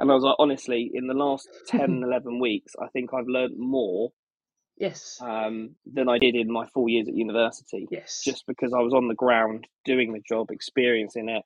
[0.00, 3.54] And I was like, honestly, in the last 10, 11 weeks, I think I've learned
[3.58, 4.10] more
[4.80, 5.18] Yes.
[5.20, 7.86] Um, than I did in my four years at university.
[7.90, 8.22] Yes.
[8.24, 11.44] Just because I was on the ground doing the job, experiencing it.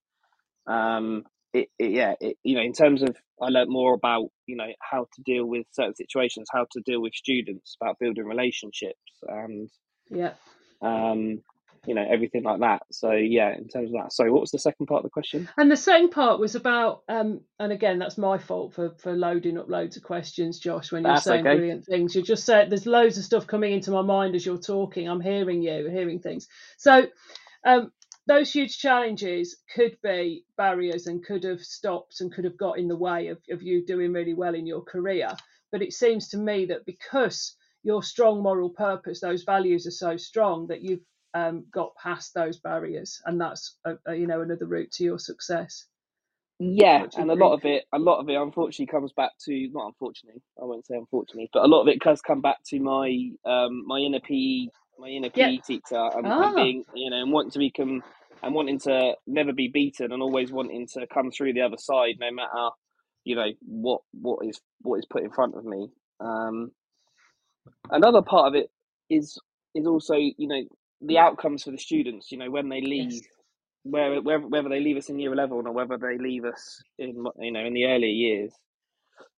[0.72, 4.56] Um, it, it, yeah, it, you know, in terms of, I learned more about, you
[4.56, 9.12] know, how to deal with certain situations, how to deal with students, about building relationships,
[9.26, 9.68] and
[10.10, 10.34] yeah,
[10.80, 11.42] um,
[11.86, 12.82] you know, everything like that.
[12.92, 14.12] So yeah, in terms of that.
[14.12, 15.48] So what was the second part of the question?
[15.56, 19.58] And the second part was about, um, and again, that's my fault for for loading
[19.58, 20.92] up loads of questions, Josh.
[20.92, 21.56] When you're that's saying okay.
[21.56, 24.58] brilliant things, you just said there's loads of stuff coming into my mind as you're
[24.58, 25.08] talking.
[25.08, 26.48] I'm hearing you, hearing things.
[26.78, 27.06] So.
[27.66, 27.92] Um,
[28.26, 32.88] those huge challenges could be barriers and could have stopped and could have got in
[32.88, 35.30] the way of, of you doing really well in your career.
[35.70, 40.16] But it seems to me that because your strong moral purpose, those values are so
[40.16, 41.04] strong that you've
[41.34, 45.18] um, got past those barriers, and that's a, a, you know another route to your
[45.18, 45.86] success.
[46.60, 49.88] Yeah, and a lot of it, a lot of it, unfortunately, comes back to not
[49.88, 53.30] unfortunately, I won't say unfortunately, but a lot of it does come back to my
[53.44, 54.68] um, my inner PE
[54.98, 55.60] my inner PE yeah.
[55.60, 56.46] teacher and, ah.
[56.46, 58.02] and, being, you know, and wanting to become
[58.42, 62.16] and wanting to never be beaten and always wanting to come through the other side,
[62.20, 62.70] no matter,
[63.24, 65.88] you know, what what is what is put in front of me.
[66.20, 66.70] Um,
[67.90, 68.70] another part of it
[69.08, 69.38] is
[69.74, 70.62] is also, you know,
[71.04, 72.32] the outcomes for the students.
[72.32, 73.12] You know, when they leave.
[73.12, 73.22] Yes.
[73.86, 77.22] Where, whether, whether they leave us in year 11 or whether they leave us in
[77.38, 78.50] you know in the earlier years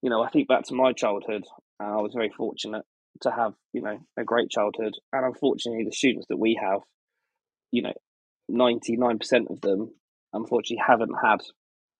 [0.02, 1.42] you know I think back to my childhood
[1.80, 2.84] I was very fortunate
[3.22, 6.80] to have you know a great childhood and unfortunately the students that we have
[7.72, 7.92] you know
[8.50, 9.90] 99% of them
[10.32, 11.40] unfortunately haven't had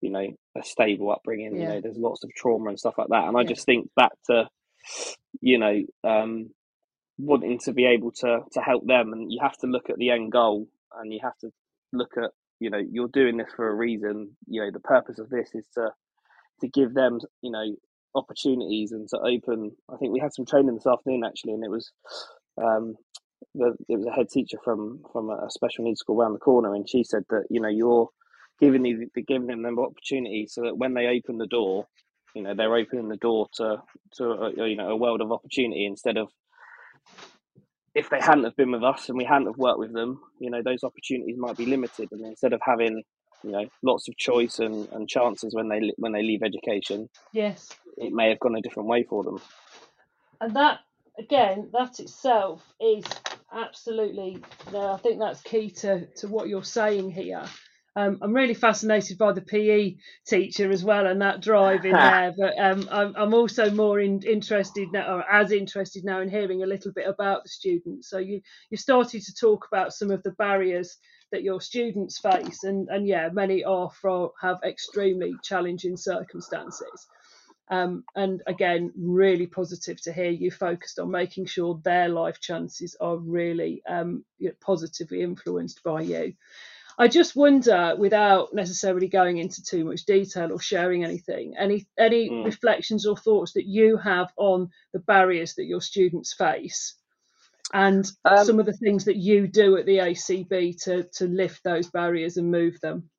[0.00, 1.62] you know a stable upbringing yeah.
[1.62, 3.40] you know there's lots of trauma and stuff like that and yeah.
[3.40, 4.48] i just think back to
[5.40, 6.50] you know um
[7.18, 10.10] wanting to be able to to help them and you have to look at the
[10.10, 11.50] end goal and you have to
[11.92, 15.30] look at you know you're doing this for a reason you know the purpose of
[15.30, 15.90] this is to
[16.60, 17.64] to give them you know
[18.14, 19.72] opportunities and to open.
[19.92, 21.92] I think we had some training this afternoon actually, and it was
[22.58, 22.96] um,
[23.54, 26.74] the, it was a head teacher from from a special needs school around the corner,
[26.74, 28.08] and she said that you know you're
[28.60, 31.86] giving the, giving them them opportunities so that when they open the door,
[32.34, 33.76] you know they're opening the door to
[34.16, 36.28] to a, you know a world of opportunity instead of
[37.94, 40.50] if they hadn't have been with us and we hadn't have worked with them, you
[40.50, 43.02] know those opportunities might be limited, and instead of having
[43.42, 47.68] you know lots of choice and, and chances when they when they leave education yes.
[47.96, 49.40] it may have gone a different way for them.
[50.40, 50.80] And that
[51.18, 53.04] again that itself is
[53.52, 57.44] absolutely you know, i think that's key to to what you're saying here
[57.96, 62.34] um, I'm really fascinated by the PE teacher as well and that drive in there.
[62.36, 66.62] But um, I'm, I'm, also more in, interested now, or as interested now, in hearing
[66.62, 68.10] a little bit about the students.
[68.10, 70.98] So you you started to talk about some of the barriers
[71.32, 77.06] that your students face, and and yeah, many are from have extremely challenging circumstances.
[77.68, 82.94] Um, and again, really positive to hear you focused on making sure their life chances
[83.00, 84.24] are really um,
[84.60, 86.34] positively influenced by you.
[86.98, 92.30] I just wonder, without necessarily going into too much detail or sharing anything, any any
[92.30, 92.44] mm.
[92.44, 96.94] reflections or thoughts that you have on the barriers that your students face
[97.72, 101.62] and um, some of the things that you do at the ACB to to lift
[101.64, 103.10] those barriers and move them?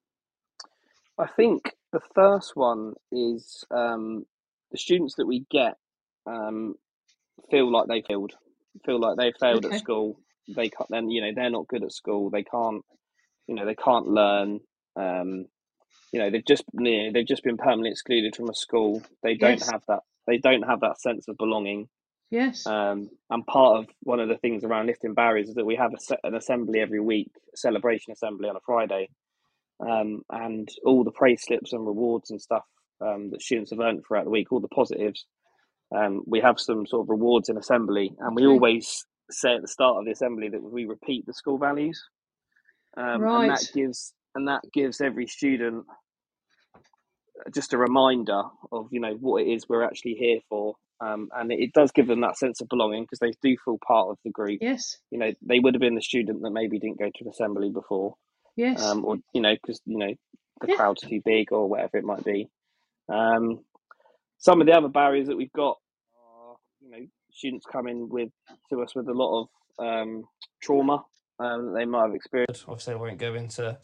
[1.18, 4.26] I think the first one is um,
[4.72, 5.76] the students that we get
[6.26, 6.76] um,
[7.50, 8.34] feel like they failed,
[8.86, 9.76] feel like they failed okay.
[9.76, 10.20] at school.
[10.48, 12.30] They can't, then you know they're not good at school.
[12.30, 12.84] They can't,
[13.48, 14.60] you know, they can't learn.
[14.96, 15.46] Um,
[16.12, 19.02] you know, they've just you know, they've just been permanently excluded from a school.
[19.24, 19.70] They don't yes.
[19.72, 20.00] have that.
[20.26, 21.88] They don't have that sense of belonging.
[22.30, 22.66] Yes.
[22.68, 25.92] Um, and part of one of the things around lifting barriers is that we have
[25.94, 29.10] a, an assembly every week, celebration assembly on a Friday,
[29.80, 32.64] um, and all the praise slips and rewards and stuff
[33.02, 35.26] um, that students have earned throughout the week, all the positives.
[35.96, 38.52] Um, we have some sort of rewards in assembly, and we Okay.
[38.52, 42.02] always say at the start of the assembly that we repeat the school values,
[42.98, 45.86] um, and that gives and that gives every student
[47.54, 51.52] just a reminder of you know what it is we're actually here for, um, and
[51.52, 54.18] it, it does give them that sense of belonging because they do feel part of
[54.26, 54.60] the group.
[54.62, 54.98] Yes.
[55.12, 57.70] You know, they would have been the student that maybe didn't go to an assembly
[57.70, 58.16] before,
[58.56, 58.84] Yes.
[58.84, 60.14] um, or you know, because you know
[60.62, 60.76] the Yeah.
[60.76, 62.48] crowd's too big or whatever it might be.
[63.10, 63.64] Um,
[64.40, 65.78] some of the other barriers that we've got
[66.20, 68.30] are, you know, students coming with
[68.72, 69.48] to us with a lot of
[69.86, 70.24] um,
[70.62, 71.04] trauma
[71.40, 72.66] um, they might have experienced.
[72.68, 73.78] Obviously, I won't go into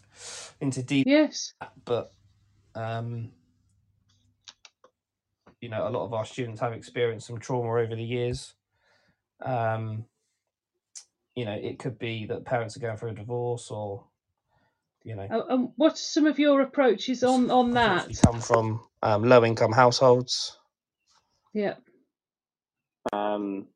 [0.60, 1.54] into deep, yes.
[1.86, 2.12] but
[2.76, 3.32] um,
[5.62, 8.54] you know, a lot of our students have experienced some trauma over the years.
[9.42, 10.06] Um,
[11.36, 14.06] you know, it could be that parents are going through a divorce, or
[15.04, 18.08] you know, And what what's some of your approaches on on that?
[18.08, 20.58] unfortunately come from um, low income households.
[21.54, 21.76] Yeah.
[23.12, 23.68] Um,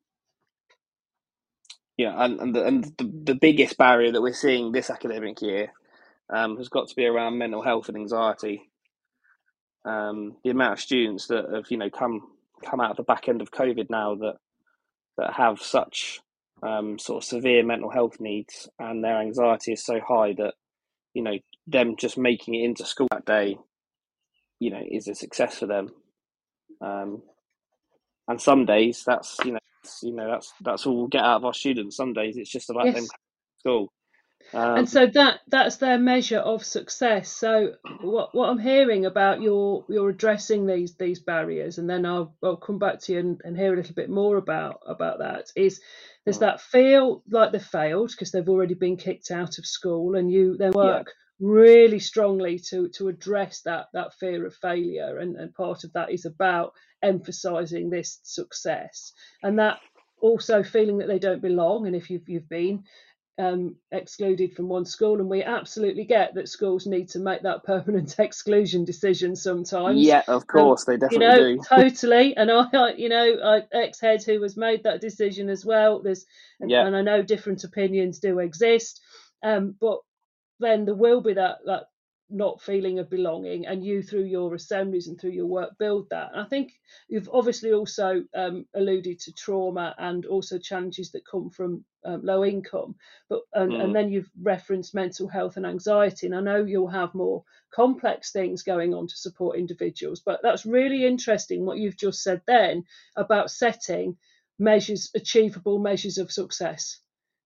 [1.98, 5.74] yeah, and and the, and the, the biggest barrier that we're seeing this academic year
[6.34, 8.70] um, has got to be around mental health and anxiety.
[9.84, 12.22] Um, the amount of students that have you know come
[12.64, 14.36] come out of the back end of COVID now that
[15.18, 16.20] that have such
[16.62, 20.54] um, sort of severe mental health needs and their anxiety is so high that
[21.14, 23.58] you know them just making it into school that day,
[24.60, 25.90] you know, is a success for them.
[26.80, 27.24] Um,
[28.28, 31.38] and some days that's you know it's- you know that's that's all we'll get out
[31.38, 31.98] of our students.
[31.98, 33.10] Some days it's just about them Yes.
[33.10, 33.18] to
[33.62, 33.94] school.
[34.54, 39.42] Um, and so that that's their measure of success so what what i'm hearing about
[39.42, 43.42] your you're addressing these these barriers and then i'll, I'll come back to you and,
[43.44, 45.82] and hear a little bit more about about that is
[46.26, 50.32] there's that feel like they've failed because they've already been kicked out of school and
[50.32, 51.04] you then Yeah.
[51.40, 56.12] Really strongly to to address that that fear of failure and, and part of that
[56.12, 56.74] is about
[57.04, 59.14] emphasizing this success
[59.44, 59.80] and that
[60.20, 62.84] also feeling that they don't belong and if you've you've been
[63.40, 67.64] um, excluded from one school, and we absolutely get that schools need to make that
[67.66, 70.08] permanent exclusion decision sometimes.
[70.08, 71.62] yeah, of course they you definitely know, do.
[71.70, 72.36] totally.
[72.36, 76.02] And I, I- you know, I, ex-head who has made that decision as well.
[76.02, 76.26] There's,
[76.60, 76.88] and, Yeah.
[76.88, 79.02] and I know different opinions do exist,
[79.44, 80.00] um, but
[80.60, 81.90] then there will be that that
[82.30, 86.32] not feeling of belonging, and you through your assemblies and through your work build that.
[86.34, 86.74] And I think
[87.08, 92.44] you've obviously also um, alluded to trauma and also challenges that come from um, low
[92.44, 92.96] income,
[93.30, 93.84] but and, Mm.
[93.84, 96.28] and then you've referenced mental health and anxiety.
[96.28, 97.44] And I know you'll have more
[97.74, 102.42] complex things going on to support individuals, but that's really interesting what you've just said
[102.46, 102.84] then
[103.16, 104.18] about setting
[104.60, 107.00] measures, achievable measures of success.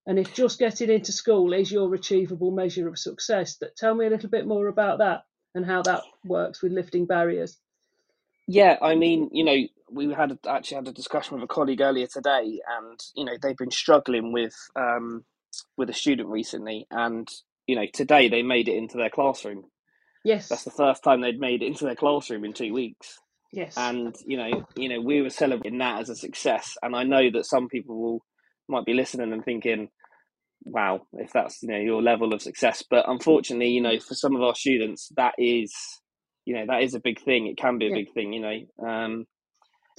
[0.08, 4.06] And if just getting into school is your achievable measure of success, that tell me
[4.06, 7.58] a little bit more about that and how that works with lifting barriers.
[8.48, 9.58] Yeah, I mean, you know,
[9.92, 13.58] we had actually had a discussion with a colleague earlier today, and you know they've
[13.58, 15.24] been struggling with um,
[15.78, 17.30] with a student recently, and
[17.68, 19.66] you know today they made it into their classroom.
[20.24, 20.50] Yes.
[20.50, 23.20] That's the first time they'd made it into their classroom in two weeks.
[23.52, 23.76] yes.
[23.78, 27.30] and you know you know we were celebrating that as a success and i know
[27.30, 28.24] that some people will
[28.72, 29.90] might be listening and thinking
[30.66, 34.36] wow if that's you know your level of success but unfortunately you know for some
[34.36, 35.74] of our students that is
[36.46, 37.96] you know that is a big thing it can be a Yeah.
[37.96, 39.26] big thing you know um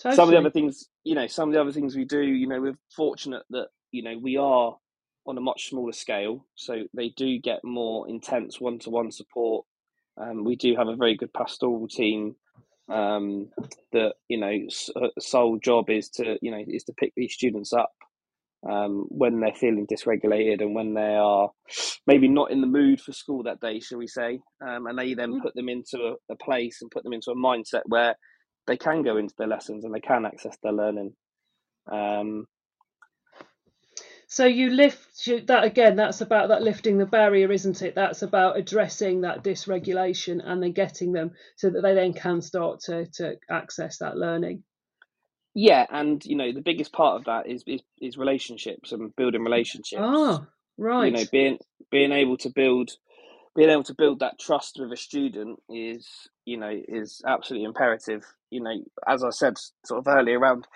[0.01, 0.16] totally.
[0.16, 2.47] some of the other things you know some of the other things we do you
[2.49, 4.77] know we're fortunate that you know we are
[5.27, 9.65] on a much smaller scale so they do get more intense one-to-one support
[10.20, 12.36] um, we do have a very good pastoral team
[12.90, 13.49] um,
[13.93, 17.35] that you know s- uh, sole job is to you know is to pick these
[17.35, 17.93] students up
[18.70, 21.51] um, when they're feeling dysregulated and when they are
[22.06, 24.40] maybe not in the mood for school that day, shall we say?
[24.66, 25.43] Um, and they then Mhm.
[25.43, 28.16] put them into a, a place and put them into a mindset where
[28.66, 31.14] they can go into their lessons and they can access their learning.
[31.90, 32.47] Um,
[34.28, 35.97] So you lift that again.
[35.97, 37.94] That's about that lifting the barrier, isn't it?
[37.94, 42.80] That's about addressing that dysregulation and then getting them so that they then can start
[42.82, 44.64] to to access that learning.
[45.55, 49.43] Yeah, and you know the biggest part of that is is, is relationships and building
[49.43, 50.03] relationships.
[50.03, 50.47] Ah,
[50.79, 51.07] right.
[51.07, 51.59] you know being
[51.91, 52.93] being able to build
[53.55, 56.09] being able to build that trust with a student is
[56.45, 58.74] you know is absolutely imperative you know
[59.07, 59.55] as i said
[59.85, 60.66] sort of earlier around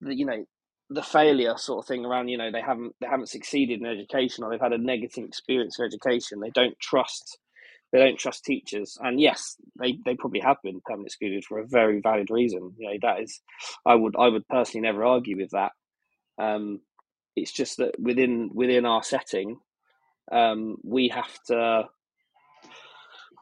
[0.00, 0.44] the you know
[0.90, 4.44] the failure sort of thing around you know they haven't they haven't succeeded in education
[4.44, 7.38] or they've had a negative experience in education they don't trust
[7.92, 8.98] they don't trust teachers.
[9.00, 12.74] And yes they they probably have been permanently excluded for a very valid reason.
[12.78, 13.40] You know that is
[13.86, 15.72] i would i would personally never argue with that.
[16.38, 16.80] Um
[17.36, 19.58] it's just that within within our setting
[20.32, 21.84] um, we have to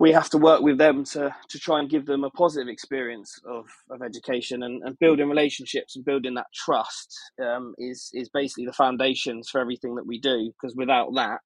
[0.00, 3.38] we have to work with them to to try and give them a positive experience
[3.48, 4.62] of, of education.
[4.62, 9.60] And, and building relationships and building that trust um, is is basically the foundations for
[9.60, 10.52] everything that we do.
[10.52, 11.40] Because without that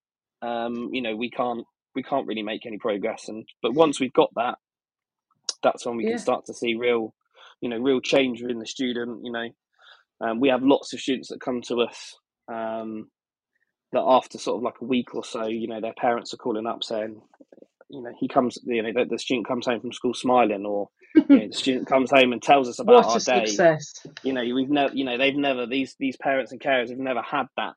[0.47, 4.13] um, you know we can't we can't really make any progress and but once we've
[4.13, 4.57] got that
[5.63, 6.11] that's when we Yeah.
[6.13, 7.15] can start to see real
[7.61, 9.49] you know real change within the student you know
[10.21, 12.17] um, we have lots of students that come to us
[12.53, 13.11] um,
[13.93, 16.67] that after sort of like a week or so you know their parents are calling
[16.67, 17.21] up saying
[17.91, 20.89] you know he comes you know the, the student comes home from school smiling or
[21.33, 24.07] you know, the student comes home and tells us about what our day success!
[24.23, 27.23] you know we've never you know they've never these these parents and carers have never
[27.23, 27.75] had that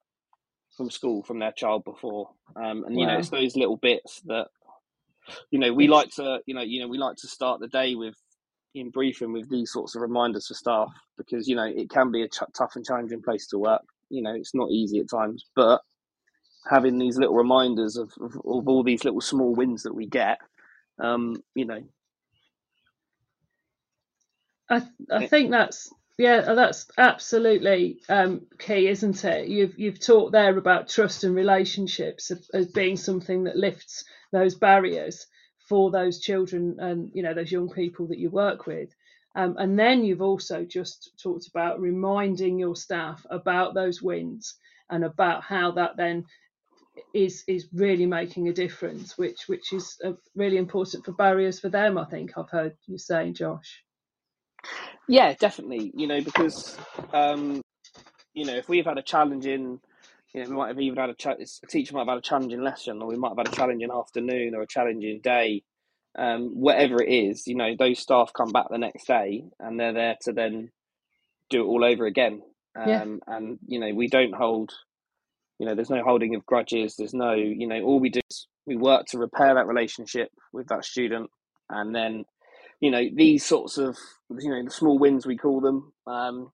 [0.82, 4.48] from school from their child before um, and you know it's those little bits that
[5.52, 7.94] you know we like to you know you know we like to start the day
[7.94, 8.16] with
[8.74, 12.24] in briefing with these sorts of reminders for staff because you know it can be
[12.24, 13.84] a ch- tough and challenging place to work.
[14.10, 15.82] You know it's not easy at times but
[16.68, 20.40] having these little reminders of, of, of all these little small wins that we get
[21.00, 21.84] um you know.
[24.68, 24.82] I
[25.12, 29.48] I think that's yeah, that's absolutely um, key, isn't it?
[29.48, 34.56] You've you've talked there about trust and relationships as, as being something that lifts those
[34.56, 35.26] barriers
[35.68, 38.90] for those children and you know those young people that you work with.
[39.36, 44.56] Um, and then you've also just talked about reminding your staff about those wins
[44.90, 46.26] and about how that then
[47.14, 51.70] is is really making a difference, which which is uh, really important for barriers for
[51.70, 51.98] them.
[51.98, 53.84] I think I've heard you saying, Josh.
[55.08, 55.92] Yeah, definitely.
[55.96, 56.78] You know, because
[57.14, 57.62] um,
[58.34, 59.82] you know, if we've had a challenging,
[60.34, 62.22] you know, we might have even had a, cha- a teacher might have had a
[62.24, 65.64] challenging lesson, or we might have had a challenging afternoon or a challenging day,
[66.18, 67.48] um, whatever it is.
[67.48, 70.72] You know, those staff come back the next day and they're there to then
[71.50, 72.42] do it all over again.
[72.80, 73.06] Um, Yeah.
[73.28, 74.72] And you know, we don't hold.
[75.60, 76.96] You know, there's no holding of grudges.
[76.98, 80.68] There's no, you know, all we do is we work to repair that relationship with
[80.68, 81.30] that student,
[81.70, 82.26] and then
[82.82, 83.98] you know these sorts of
[84.40, 86.52] you know the small wins we call them um,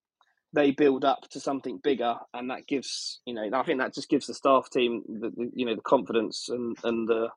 [0.54, 4.10] they build up to something bigger and that gives you know i think that just
[4.10, 7.30] gives the staff team the, the you know the confidence and and the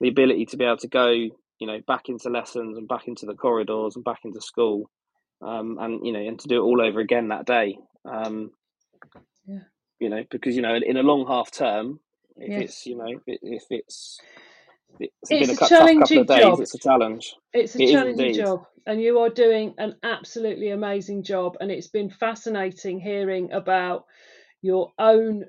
[0.00, 3.26] the ability to be able to go you know back into lessons and back into
[3.26, 4.90] the corridors and back into school
[5.42, 7.78] um, and you know and to do it all over again that day
[8.10, 8.50] um,
[9.46, 9.60] Yeah.
[10.00, 12.00] you know because you know in a long half term
[12.36, 12.58] if Yes.
[12.58, 14.18] it's you know if if it's
[15.00, 16.60] it's, a a cou- tough couple challenging job.
[16.60, 21.24] it's a challenge It's a It challenging job, and you are doing an absolutely amazing
[21.24, 21.56] job.
[21.60, 24.06] And it's been fascinating hearing about
[24.62, 25.46] your own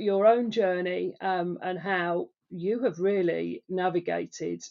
[0.00, 4.62] your own journey um, and how you have really navigated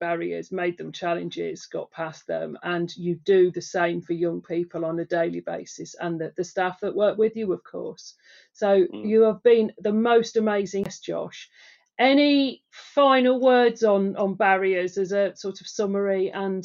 [0.00, 4.84] barriers, made them challenges, got past them, and you do the same for young people
[4.84, 8.14] on a daily basis, and the, the staff that work with you, of course.
[8.52, 9.04] So Mm.
[9.04, 11.48] you have been the most amazing Josh.
[12.00, 16.64] Any final words on on barriers as a sort of summary and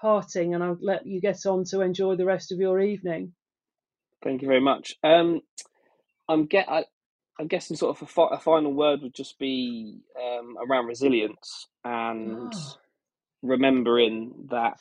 [0.00, 3.34] parting, and I'll let you get on to enjoy the rest of your evening.
[4.24, 4.96] Thank you very much.
[5.04, 5.42] Um,
[6.28, 6.68] I'm get.
[6.70, 6.84] I,
[7.40, 11.66] I'm guessing sort of a, fi- a final word would just be um, around resilience
[11.84, 12.76] and Ah.
[13.42, 14.78] remembering that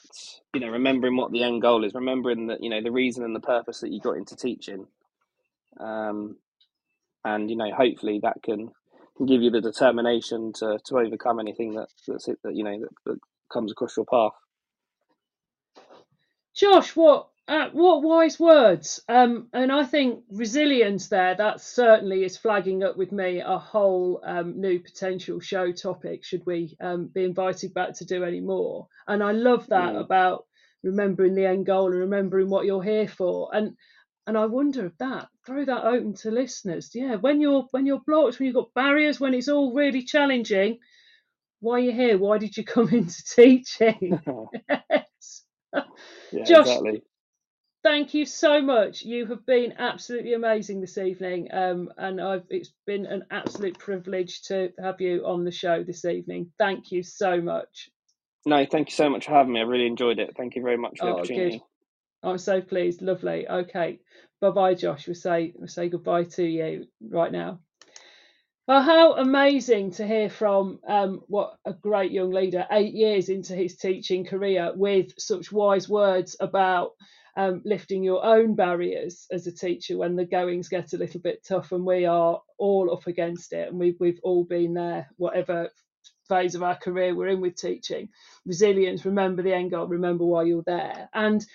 [0.53, 3.35] you know remembering what the end goal is, remembering that you know the reason and
[3.35, 4.87] the purpose that you got into teaching,
[5.79, 6.37] um,
[7.25, 8.71] and you know hopefully that can,
[9.17, 12.79] can give you the determination to, to overcome anything that that's it that you know
[12.79, 13.19] that, that
[13.51, 14.33] comes across your path.
[16.55, 19.01] Josh, what uh, what wise words?
[19.09, 24.21] Um, and I think resilience there that certainly is flagging up with me a whole
[24.23, 26.23] um, new potential show topic.
[26.23, 28.87] Should we um, be invited back to do any more?
[29.07, 30.01] And I love that Mm.
[30.01, 30.45] about
[30.83, 33.49] remembering the end goal and remembering what you're here for.
[33.53, 33.75] And
[34.27, 36.91] and I wonder if that throw that open to listeners.
[36.93, 40.79] Yeah, when you're when you're blocked, when you've got barriers, when it's all really challenging,
[41.61, 42.17] why are you here?
[42.17, 44.21] Why did you come into teaching?
[44.79, 45.45] Yes.
[46.31, 47.03] yeah, Josh, exactly.
[47.83, 49.03] thank you so much.
[49.03, 54.43] You have been absolutely amazing this evening, um, and I've it's been an absolute privilege
[54.43, 56.51] to have you on the show this evening.
[56.59, 57.89] Thank you so much.
[58.45, 59.61] No, thank you so much for having me.
[59.61, 60.35] I really enjoyed it.
[60.37, 61.51] Thank you very much for the Oh, opportunity.
[61.57, 61.61] good.
[62.23, 63.01] I'm so pleased.
[63.01, 63.47] Lovely.
[63.47, 63.99] Okay.
[64.41, 65.07] Bye bye, Josh.
[65.07, 67.59] We'll say we'll say goodbye to you right now.
[68.65, 73.53] Well, how amazing to hear from um, what a great young leader, eight years into
[73.53, 76.91] his teaching career, with such wise words about
[77.35, 81.45] um, lifting your own barriers as a teacher when the goings get a little bit
[81.45, 85.69] tough, and we are all up against it, and we've we've all been there, whatever
[86.29, 88.07] phase of our career we're in with teaching.
[88.45, 91.45] Resilience, remember the end goal, remember why you're there, and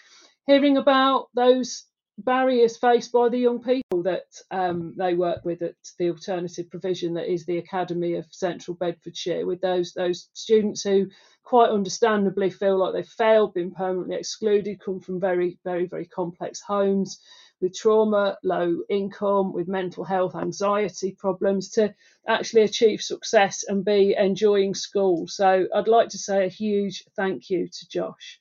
[0.48, 1.84] hearing about those
[2.16, 7.14] barriers faced by the young people that um, they work with at the alternative provision
[7.14, 11.06] that is the Academy of Central Bedfordshire, with those those students who
[11.44, 16.60] quite understandably feel like they've failed, been permanently excluded, come from very very very complex
[16.60, 17.20] homes
[17.60, 21.94] with trauma, low income, with mental health, anxiety problems to
[22.26, 25.26] actually achieve success and be enjoying school.
[25.28, 28.37] So I'd like to say a huge thank you to Josh.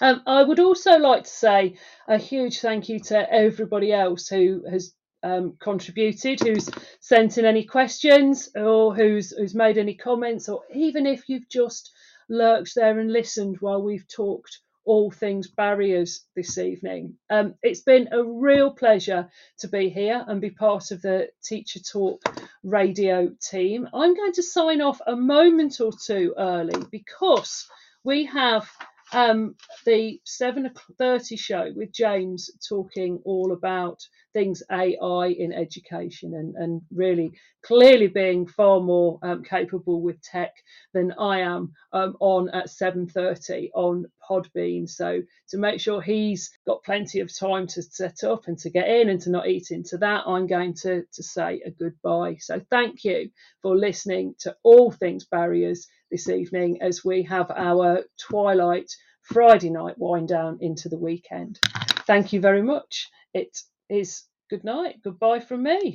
[0.00, 1.76] Um, I would also like to say
[2.08, 6.70] a huge thank you to everybody else who has um, contributed, who's
[7.00, 11.90] sent in any questions, or who's who's made any comments, or even if you've just
[12.28, 17.14] lurked there and listened while we've talked all things barriers this evening.
[17.28, 21.80] Um, it's been a real pleasure to be here and be part of the Teacher
[21.80, 22.22] Talk
[22.64, 23.86] radio team.
[23.92, 27.68] I'm going to sign off a moment or two early because
[28.04, 28.68] we have
[29.12, 29.54] um,
[29.86, 34.00] the 7.30 show with James talking all about
[34.32, 37.32] things AI in education and, and really
[37.62, 40.52] clearly being far more um, capable with tech
[40.94, 44.88] than I am um, on at 7.30 on Podbean.
[44.88, 48.88] So to make sure he's got plenty of time to set up and to get
[48.88, 52.36] in and to not eat into that, I'm going to, to say a goodbye.
[52.38, 53.30] So thank you
[53.62, 58.90] for listening to all things barriers this evening as we have our twilight
[59.22, 61.58] Friday night wind down into the weekend.
[62.06, 63.08] Thank you very much.
[63.34, 63.58] It
[63.88, 64.96] is good night.
[65.04, 65.94] Goodbye from me.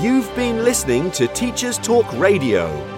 [0.00, 2.95] You've been listening to Teachers Talk Radio.